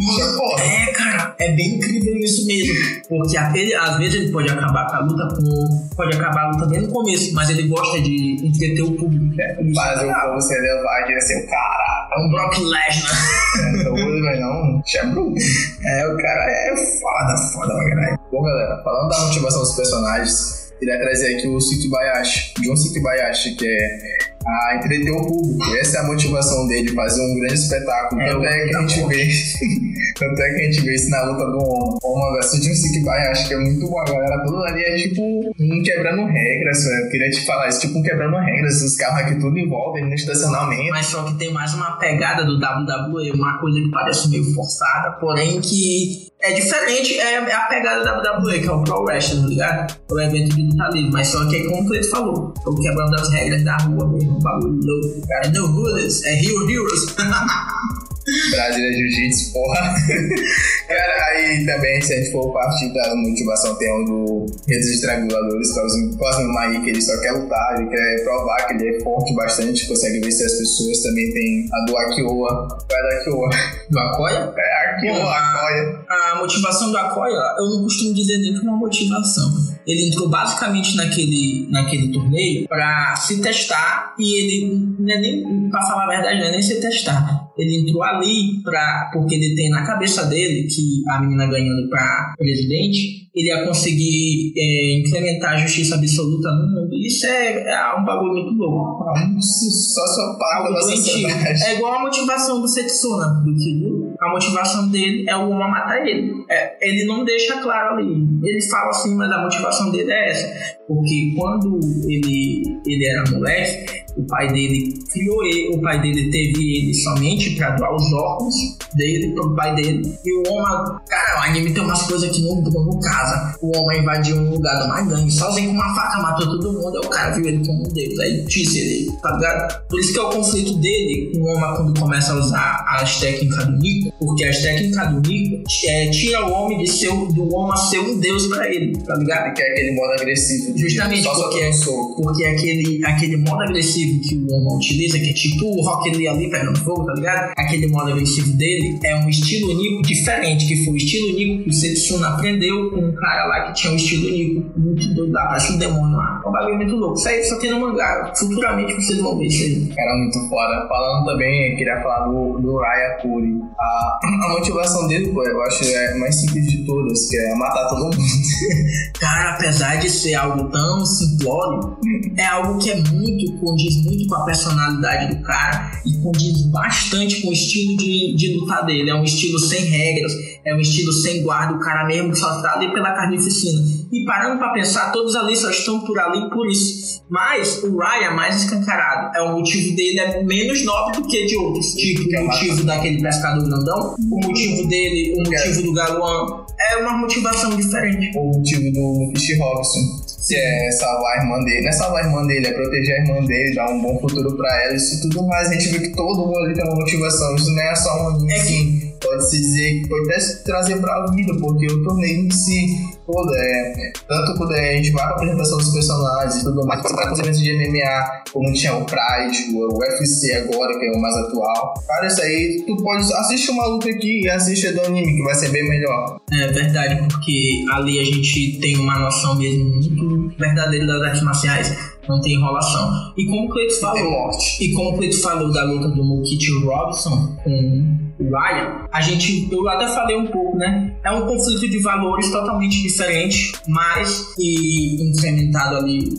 É. 0.62 0.82
É, 0.90 0.94
cara, 0.94 1.36
é 1.40 1.52
bem 1.52 1.76
incrível 1.76 2.18
isso 2.18 2.46
mesmo. 2.46 2.74
Porque 3.08 3.38
às 3.38 3.52
vezes 3.98 4.16
ele 4.16 4.32
pode 4.32 4.50
acabar 4.52 4.88
com 4.88 4.96
a 4.96 5.00
luta 5.00 5.28
com. 5.36 5.96
Pode 5.96 6.16
acabar 6.18 6.44
a 6.46 6.52
luta 6.52 6.66
bem 6.68 6.82
no 6.82 6.90
começo, 6.90 7.34
mas 7.34 7.50
ele 7.50 7.68
gosta 7.68 8.02
de 8.02 8.38
entreter 8.46 8.82
o 8.84 8.92
público. 8.94 9.40
É, 9.40 9.44
é 9.52 9.74
Fazer 9.74 10.04
o 10.06 10.08
legal. 10.08 10.30
povo 10.30 10.42
se 10.42 10.54
elevar 10.56 11.02
aqui, 11.04 11.14
assim, 11.14 11.36
o 11.40 11.48
caraca. 11.48 11.92
É 12.14 12.20
um 12.20 12.30
Brock 12.30 12.58
Lesnar. 12.58 13.42
É 13.62 13.84
doido, 13.84 14.20
mas 14.24 14.40
não. 14.40 14.82
É 14.96 15.06
bruto. 15.30 15.40
É, 15.84 16.08
o 16.08 16.18
cara 16.18 16.46
é 16.50 16.76
foda, 17.00 17.38
foda 17.54 17.74
pra 17.74 17.90
caralho. 17.90 18.20
Bom, 18.32 18.42
galera, 18.42 18.82
falando 18.84 19.10
da 19.10 19.20
motivação 19.20 19.62
dos 19.62 19.76
personagens, 19.76 20.74
queria 20.80 21.00
trazer 21.00 21.38
aqui 21.38 21.48
o 21.48 21.60
Sukibayashi, 21.60 22.54
John 22.62 22.76
Sukibayashi, 22.76 23.56
que 23.56 23.68
é 23.68 24.18
a 24.46 24.76
entreter 24.78 25.12
o 25.12 25.26
público. 25.26 25.76
Essa 25.76 25.98
é 25.98 26.02
a 26.02 26.08
motivação 26.08 26.68
dele, 26.68 26.92
fazer 26.94 27.22
um 27.22 27.40
grande 27.40 27.54
espetáculo. 27.54 28.22
É, 28.22 28.32
Tanto 28.32 28.46
é 28.46 28.68
que 28.68 28.76
a 28.76 28.82
gente 28.82 29.08
vê. 29.08 29.92
Tanto 30.20 30.42
é 30.42 30.50
que 30.54 30.62
a 30.62 30.64
gente 30.66 30.82
vê 30.82 30.96
isso 30.96 31.10
na 31.10 31.24
luta 31.24 31.46
do 31.46 32.00
Oma 32.04 32.34
versus 32.34 32.62
John 32.62 32.76
Sukibayashi, 32.76 33.48
que 33.48 33.54
é 33.54 33.58
muito 33.58 33.88
bom. 33.88 34.00
A 34.00 34.06
galera 34.06 34.44
toda 34.46 34.70
ali 34.70 34.84
é 34.84 34.96
tipo 34.96 35.22
um 35.22 35.84
quebrando 35.84 36.26
regras, 36.26 36.84
velho. 36.84 37.06
Eu 37.06 37.10
queria 37.10 37.30
te 37.32 37.46
falar 37.46 37.70
isso, 37.70 37.82
tipo 37.82 38.00
um 38.00 38.04
quebrando 38.04 38.38
regras. 38.38 38.82
Os 38.82 38.96
carros 38.96 39.22
aqui 39.22 39.40
tudo 39.40 39.58
envolvem 39.58 40.06
no 40.06 40.14
estacionamento. 40.14 40.92
Mas 40.92 41.08
só 41.08 41.24
que 41.24 41.38
tem 41.38 41.52
mais 41.52 41.74
uma 41.74 41.98
pegada 41.98 42.46
do 42.46 42.56
WWE, 42.56 43.32
uma 43.32 43.60
coisa 43.60 43.80
que 43.80 43.90
parece 43.90 44.30
meio 44.30 44.54
forçada, 44.54 45.12
porém 45.20 45.60
que 45.62 46.31
é 46.44 46.54
diferente, 46.54 47.20
é 47.20 47.38
a 47.38 47.62
pegada 47.68 48.04
da 48.04 48.38
WWE, 48.38 48.60
que 48.60 48.68
é 48.68 48.72
o 48.72 48.84
Pro 48.84 49.04
Wrestling, 49.04 49.42
tá 49.42 49.48
ligado? 49.48 49.98
O 50.12 50.20
evento 50.20 50.56
de 50.56 50.64
luta 50.64 50.90
livre. 50.92 51.12
Mas 51.12 51.28
só 51.28 51.48
que 51.48 51.56
é 51.56 51.64
como 51.66 51.84
o 51.84 51.88
Cleiton 51.88 52.10
falou, 52.10 52.54
é 52.66 52.70
o 52.70 52.76
quebrando 52.76 53.12
das 53.12 53.30
regras 53.30 53.64
da 53.64 53.78
rua 53.78 54.08
mesmo, 54.10 54.40
bagulho 54.40 54.80
louco. 54.84 55.28
Cara, 55.28 55.50
no 55.50 55.66
Hooders, 55.68 56.24
é 56.26 56.34
Hero 56.40 56.70
Heroes. 56.70 57.16
Brasília 58.52 58.94
Jiu-Jitsu, 58.94 59.54
porra. 59.54 59.96
Cara, 60.92 61.26
aí 61.28 61.66
também, 61.66 62.02
se 62.02 62.14
a 62.14 62.18
gente 62.18 62.32
for 62.32 62.52
partir 62.52 62.94
da 62.94 63.16
motivação, 63.16 63.76
tem 63.76 63.94
um 63.94 64.06
do 64.06 64.46
Redes 64.68 64.90
Estranguladores, 64.90 65.74
Cosme 65.74 66.18
Cosme 66.18 66.54
Maí, 66.54 66.82
que 66.82 66.90
ele 66.90 67.02
só 67.02 67.18
quer 67.22 67.32
lutar, 67.32 67.80
ele 67.80 67.90
quer 67.90 68.24
provar 68.26 68.68
que 68.68 68.74
ele 68.74 68.98
é 68.98 69.00
forte 69.02 69.34
bastante, 69.34 69.88
consegue 69.88 70.20
vencer 70.20 70.46
as 70.46 70.58
pessoas. 70.58 71.02
Também 71.02 71.32
tem 71.32 71.66
a 71.72 71.86
do 71.86 71.98
Akioa. 71.98 72.68
Qual 72.68 73.00
é 73.00 73.00
a 73.00 73.02
do 73.02 73.22
Akioa? 73.22 73.50
Do 73.90 74.00
Akoya? 74.00 74.54
É 74.58 74.90
Akioa, 74.90 75.34
Akoya. 75.34 76.06
A 76.10 76.36
motivação 76.40 76.92
do 76.92 76.98
Akoya, 76.98 77.56
eu 77.58 77.70
não 77.70 77.84
costumo 77.84 78.14
dizer 78.14 78.38
nem 78.40 78.54
que 78.54 78.66
é 78.66 78.70
uma 78.70 78.78
motivação. 78.78 79.50
Ele 79.86 80.08
entrou 80.08 80.30
basicamente 80.30 80.96
naquele, 80.96 81.68
naquele 81.70 82.12
torneio 82.12 82.68
pra 82.68 83.16
se 83.16 83.42
testar 83.42 84.16
e 84.20 84.36
ele, 84.36 84.96
não 85.00 85.14
é 85.14 85.20
nem, 85.20 85.70
pra 85.70 85.82
falar 85.82 86.06
a 86.06 86.10
verdade, 86.10 86.40
não 86.40 86.48
é 86.48 86.52
nem 86.52 86.62
se 86.62 86.80
testar. 86.80 87.50
Ele 87.58 87.82
entrou 87.82 88.04
ali 88.04 88.62
pra, 88.64 89.10
porque 89.14 89.36
ele 89.36 89.56
tem 89.56 89.70
na 89.70 89.86
cabeça 89.86 90.26
dele 90.28 90.68
que 90.68 91.04
a 91.10 91.20
menina 91.20 91.48
ganhando 91.48 91.90
pra 91.90 92.34
presidente, 92.38 93.30
ele 93.34 93.48
ia 93.48 93.66
conseguir 93.66 94.54
é, 94.58 95.00
implementar 95.00 95.54
a 95.54 95.58
justiça 95.58 95.96
absoluta 95.96 96.50
no 96.52 96.68
mundo. 96.68 96.94
Isso 96.96 97.26
é, 97.26 97.72
é 97.72 97.96
um 97.98 98.04
bagulho 98.04 98.34
muito 98.34 98.54
louco. 98.58 99.06
Um 99.10 99.42
sociopata 99.42 100.74
da 100.74 100.82
sociedade. 100.82 101.64
É 101.64 101.76
igual 101.76 101.94
a 101.94 102.02
motivação 102.02 102.62
do 102.62 102.68
Setsuna, 102.68 103.42
do 103.46 103.56
Kiryu. 103.56 104.14
A 104.20 104.30
motivação 104.30 104.90
dele 104.90 105.26
é 105.28 105.36
o 105.36 105.50
Uma 105.50 105.70
matar 105.70 106.06
ele. 106.06 106.32
É, 106.50 106.78
ele 106.82 107.06
não 107.06 107.24
deixa 107.24 107.62
claro 107.62 107.96
ali. 107.96 108.14
Ele 108.44 108.62
fala 108.70 108.90
assim, 108.90 109.16
mas 109.16 109.32
a 109.32 109.42
motivação 109.42 109.92
dele 109.92 110.12
é 110.12 110.30
essa. 110.30 110.81
Porque 110.94 111.34
quando 111.38 111.80
ele, 112.10 112.82
ele 112.86 113.06
era 113.06 113.32
moleque, 113.32 114.02
o 114.18 114.24
pai 114.24 114.52
dele 114.52 114.94
criou 115.10 115.44
ele, 115.46 115.70
o 115.76 115.82
pai 115.82 116.02
dele 116.02 116.30
teve 116.30 116.78
ele 116.78 116.94
somente 116.94 117.56
para 117.56 117.72
doar 117.78 117.96
os 117.96 118.14
órgãos 118.14 118.56
dele 118.96 119.34
pro 119.34 119.56
pai 119.56 119.74
dele. 119.76 120.18
E 120.26 120.34
o 120.34 120.52
homem, 120.52 120.98
cara, 121.08 121.40
o 121.40 121.44
anime 121.44 121.74
tem 121.74 121.84
umas 121.84 122.02
coisas 122.04 122.30
que 122.30 122.42
não 122.42 122.62
no 122.62 123.00
casa. 123.00 123.58
O 123.62 123.78
homem 123.78 124.02
invadiu 124.02 124.38
um 124.38 124.52
lugar 124.52 124.76
de 124.82 124.86
uma 124.86 125.02
gangue 125.02 125.32
sozinho 125.32 125.70
com 125.70 125.76
uma 125.76 125.96
faca, 125.96 126.22
matou 126.22 126.60
todo 126.60 126.74
mundo. 126.74 126.98
Aí 126.98 127.08
o 127.08 127.10
cara 127.10 127.36
viu 127.36 127.46
ele 127.46 127.66
como 127.66 127.88
um 127.88 127.94
deus. 127.94 128.20
Aí 128.20 128.46
disse 128.46 128.80
ele, 128.80 129.12
tá 129.22 129.32
ligado? 129.32 129.88
Por 129.88 130.00
isso 130.00 130.14
que 130.14 130.20
é 130.20 130.22
o 130.24 130.30
conflito 130.30 130.74
dele 130.80 131.32
com 131.34 131.42
o 131.42 131.46
homem 131.46 131.76
quando 131.78 132.00
começa 132.00 132.34
a 132.34 132.36
usar 132.36 132.86
as 133.00 133.20
técnicas 133.20 133.66
do 133.66 133.78
Nico, 133.78 134.14
porque 134.20 134.44
as 134.46 134.58
técnicas 134.62 135.10
do 135.10 135.22
Nico 135.22 135.64
é, 135.88 136.10
tira 136.10 136.46
o 136.46 136.52
homem 136.52 136.80
de 136.80 136.92
ser, 136.92 137.10
do 137.10 137.56
homem 137.56 137.74
a 137.74 137.78
ser 137.78 138.00
um 138.00 138.20
deus 138.20 138.48
pra 138.48 138.68
ele, 138.68 138.98
tá 138.98 139.16
ligado? 139.16 139.54
Que 139.54 139.62
é 139.62 139.72
aquele 139.72 139.96
modo 139.96 140.12
agressivo. 140.14 140.74
Justamente 140.82 141.24
Só 141.24 141.34
porque, 141.36 141.60
é, 141.60 141.72
porque 142.16 142.44
é 142.44 142.52
aquele, 142.52 143.06
aquele 143.06 143.38
modo 143.38 143.62
agressivo 143.64 144.20
que 144.22 144.36
o 144.36 144.54
homem 144.54 144.76
utiliza, 144.76 145.20
que 145.20 145.30
é 145.30 145.34
tipo 145.34 145.66
o 145.66 145.82
Rock 145.82 146.10
Lee 146.12 146.28
ali 146.28 146.50
pegando 146.50 146.78
fogo, 146.80 147.06
tá 147.06 147.14
ligado? 147.14 147.54
Aquele 147.58 147.88
modo 147.88 148.12
agressivo 148.12 148.52
dele 148.54 149.00
é 149.04 149.16
um 149.16 149.30
estilo 149.30 149.74
Nico 149.74 150.02
diferente, 150.02 150.68
que 150.68 150.84
foi 150.84 150.94
o 150.94 150.98
estilo 150.98 151.34
Nico 151.36 151.64
que 151.64 151.70
o 151.70 151.74
Setsuna 151.74 152.30
aprendeu 152.30 152.90
com 152.90 152.98
um 152.98 153.14
cara 153.14 153.46
lá 153.46 153.68
que 153.68 153.74
tinha 153.82 153.94
um 153.94 153.96
estilo 153.96 154.30
Nico 154.30 154.80
muito 154.80 155.14
doido 155.14 155.32
lá, 155.32 155.48
parece 155.48 155.74
um 155.74 155.78
demônio 155.78 156.18
lá. 156.18 156.41
Um 156.52 156.54
bagulho 156.54 156.76
muito 156.76 156.96
louco. 156.98 157.18
Isso 157.18 157.30
aí 157.30 157.44
só 157.46 157.58
tem 157.60 157.72
no 157.72 157.80
mangá. 157.80 158.34
Futuramente 158.36 158.94
vocês 158.94 159.22
vão 159.22 159.38
ver 159.38 159.46
isso 159.46 159.64
aí. 159.64 159.94
Era 159.98 160.18
muito 160.18 160.50
foda. 160.50 160.86
Falando 160.90 161.26
também, 161.26 161.72
eu 161.72 161.78
queria 161.78 162.02
falar 162.02 162.28
do, 162.28 162.60
do 162.60 162.78
Raya 162.78 163.18
Kuri. 163.22 163.62
A, 163.80 164.20
a 164.44 164.50
motivação 164.50 165.08
dele, 165.08 165.30
pô, 165.30 165.44
eu 165.46 165.62
acho 165.64 165.86
é 165.86 166.12
a 166.12 166.18
mais 166.18 166.36
simples 166.36 166.68
de 166.68 166.86
todas, 166.86 167.30
que 167.30 167.38
é 167.38 167.56
matar 167.56 167.88
todo 167.88 168.04
mundo. 168.04 168.18
Cara, 169.18 169.52
apesar 169.52 169.96
de 169.96 170.10
ser 170.10 170.34
algo 170.34 170.70
tão 170.70 171.06
simplório, 171.06 171.98
é 172.38 172.46
algo 172.46 172.78
que 172.80 172.92
é 172.92 172.96
muito, 172.96 173.60
condiz 173.60 174.04
muito 174.04 174.28
com 174.28 174.36
a 174.36 174.46
personalidade 174.46 175.36
do 175.36 175.42
cara 175.44 175.92
e 176.06 176.22
condiz 176.22 176.64
bastante 176.72 177.42
com 177.42 177.50
o 177.50 177.54
estilo 177.54 177.96
de, 177.98 178.36
de 178.36 178.58
lutar 178.58 178.86
dele. 178.86 179.10
É 179.10 179.16
um 179.16 179.24
estilo 179.24 179.60
sem 179.60 179.86
regras, 179.86 180.34
é 180.66 180.74
um 180.76 180.80
estilo 180.80 181.14
sem 181.14 181.44
guarda, 181.44 181.76
o 181.76 181.80
cara 181.80 182.06
mesmo 182.08 182.36
só 182.36 182.62
tá 182.62 182.74
ali 182.74 182.92
pela 182.92 183.12
carnificina. 183.14 183.80
E 184.12 184.26
parando 184.26 184.58
pra 184.58 184.74
pensar, 184.74 185.12
todos 185.12 185.36
ali 185.36 185.56
só 185.56 185.70
estão 185.70 186.02
por 186.02 186.20
ali 186.20 186.41
por 186.50 186.68
isso. 186.68 187.24
Mas 187.30 187.84
o 187.84 187.98
Ryan 187.98 188.28
é 188.28 188.30
mais 188.34 188.64
escancarado. 188.64 189.38
É 189.38 189.42
o 189.42 189.54
motivo 189.54 189.96
dele 189.96 190.20
é 190.20 190.44
menos 190.44 190.84
nobre 190.84 191.22
do 191.22 191.28
que 191.28 191.46
de 191.46 191.56
outros. 191.58 191.94
Tipo, 191.94 192.22
o 192.38 192.46
motivo 192.46 192.84
daquele 192.84 193.22
pescador 193.22 193.64
grandão, 193.64 194.16
o 194.20 194.48
motivo 194.48 194.88
dele, 194.88 195.34
o 195.36 195.50
motivo 195.50 195.82
do 195.84 195.94
Galuan. 195.94 196.66
É 196.92 196.98
uma 196.98 197.18
motivação 197.18 197.76
diferente. 197.76 198.32
o 198.38 198.58
motivo 198.58 198.92
do 198.92 199.32
Fish 199.40 199.58
Robson. 199.60 200.00
Se 200.26 200.56
é 200.56 200.92
salvar 200.92 201.38
a 201.38 201.44
irmã 201.44 201.60
dele. 201.60 201.82
Não 201.82 201.90
é 201.90 201.92
salvar 201.92 202.24
a 202.24 202.28
irmã 202.28 202.48
dele, 202.48 202.68
é 202.68 202.74
proteger 202.74 203.16
a 203.16 203.24
irmã 203.24 203.46
dele, 203.46 203.76
dar 203.76 203.90
um 203.92 204.02
bom 204.02 204.20
futuro 204.20 204.58
pra 204.58 204.84
ela. 204.84 204.96
Isso 204.96 205.22
tudo 205.22 205.48
mais, 205.48 205.70
a 205.70 205.74
gente 205.74 205.90
vê 205.90 206.00
que 206.00 206.16
todo 206.16 206.48
mundo 206.48 206.58
ali 206.60 206.74
tem 206.74 206.84
uma 206.84 206.96
motivação. 206.96 207.56
Isso 207.56 207.70
não 207.72 207.84
é 207.84 207.96
só 207.96 208.24
um 208.24 208.28
anime, 208.30 208.52
É 208.52 208.56
assim. 208.56 209.12
Pode-se 209.22 209.62
dizer 209.62 210.02
que 210.02 210.10
pode 210.10 210.32
até 210.32 210.40
se 210.40 210.64
trazer 210.64 211.00
pra 211.00 211.28
vida, 211.28 211.54
porque 211.60 211.86
o 211.86 212.04
torneio 212.04 212.46
em 212.46 212.52
si, 212.52 213.12
todo 213.32 213.56
é. 213.56 214.12
Tanto 214.28 214.58
quando 214.58 214.74
a 214.74 214.94
gente 214.94 215.12
vai 215.12 215.26
pra 215.26 215.36
apresentação 215.36 215.78
dos 215.78 215.90
personagens 215.90 216.62
e 216.62 216.64
tudo 216.64 216.86
mais, 216.86 217.02
você 217.02 217.14
com 217.14 217.34
os 217.34 217.40
eventos 217.40 217.60
de 217.60 217.74
MMA, 217.74 218.44
como 218.52 218.74
tinha 218.74 218.96
o 218.96 219.06
Pride, 219.06 219.74
o 219.74 219.98
UFC 219.98 220.54
agora, 220.54 220.98
que 221.00 221.06
é 221.06 221.12
o 221.12 221.22
mais 221.22 221.36
atual. 221.38 221.94
Cara, 222.08 222.28
isso 222.28 222.42
aí, 222.42 222.84
tu 222.86 222.96
pode. 222.98 223.22
Assiste 223.34 223.72
uma 223.72 223.86
luta 223.88 224.10
aqui 224.10 224.42
e 224.44 224.50
assiste 224.50 224.92
do 224.92 225.02
anime, 225.02 225.36
que 225.36 225.44
vai 225.44 225.56
ser 225.56 225.70
bem 225.70 225.88
melhor. 225.88 226.40
É 226.54 226.68
verdade, 226.68 227.16
porque 227.28 227.86
ali 227.92 228.20
a 228.20 228.24
gente 228.24 228.80
tem 228.80 228.98
uma 228.98 229.20
noção 229.20 229.56
mesmo 229.56 229.86
muito 229.86 230.58
verdadeira 230.58 231.06
das 231.08 231.22
artes 231.22 231.42
marciais. 231.44 232.12
Não 232.28 232.40
tem 232.40 232.54
enrolação. 232.54 233.34
E 233.36 233.46
como 233.46 233.66
o 233.66 233.70
Cleito 233.70 233.94
Tem 233.94 234.02
falou, 234.02 234.52
e 234.80 234.94
como 234.94 235.10
o 235.10 235.18
Cleito 235.18 235.42
falou 235.42 235.72
da 235.72 235.84
luta 235.84 236.08
do 236.10 236.24
Mukit 236.24 236.72
Robson 236.86 237.58
com 237.64 238.31
Ryan, 238.50 239.08
a 239.12 239.22
gente, 239.22 239.68
eu 239.72 239.88
até 239.90 240.08
falei 240.08 240.38
um 240.38 240.48
pouco, 240.48 240.78
né? 240.78 241.16
É 241.24 241.32
um 241.32 241.46
conflito 241.46 241.90
de 241.90 242.00
valores 242.00 242.50
totalmente 242.52 243.02
diferente, 243.02 243.72
mas 243.88 244.54
que 244.56 245.18
incrementado 245.22 245.98
ali 245.98 246.30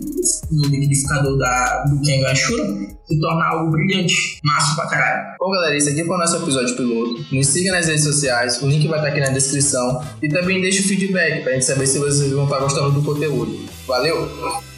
no 0.50 0.62
liquidificador 0.68 1.36
da, 1.38 1.84
do 1.84 2.00
Ken 2.02 2.24
Ashura 2.26 2.64
se 3.06 3.20
torna 3.20 3.44
algo 3.44 3.70
brilhante, 3.70 4.38
massa 4.42 4.74
pra 4.74 4.86
caralho. 4.86 5.36
Bom, 5.38 5.50
galera, 5.50 5.76
esse 5.76 5.90
aqui 5.90 6.04
foi 6.04 6.16
o 6.16 6.18
nosso 6.18 6.36
episódio 6.36 6.76
piloto. 6.76 7.24
Nos 7.32 7.46
siga 7.46 7.72
nas 7.72 7.86
redes 7.86 8.04
sociais, 8.04 8.62
o 8.62 8.68
link 8.68 8.86
vai 8.88 8.98
estar 8.98 9.10
aqui 9.10 9.20
na 9.20 9.28
descrição. 9.28 10.02
E 10.22 10.28
também 10.28 10.60
deixe 10.60 10.80
o 10.80 10.88
feedback 10.88 11.42
pra 11.42 11.52
gente 11.52 11.64
saber 11.64 11.86
se 11.86 11.98
vocês 11.98 12.32
vão 12.32 12.44
estar 12.44 12.58
gostando 12.58 12.92
do 12.92 13.02
conteúdo. 13.02 13.58
Valeu! 13.86 14.71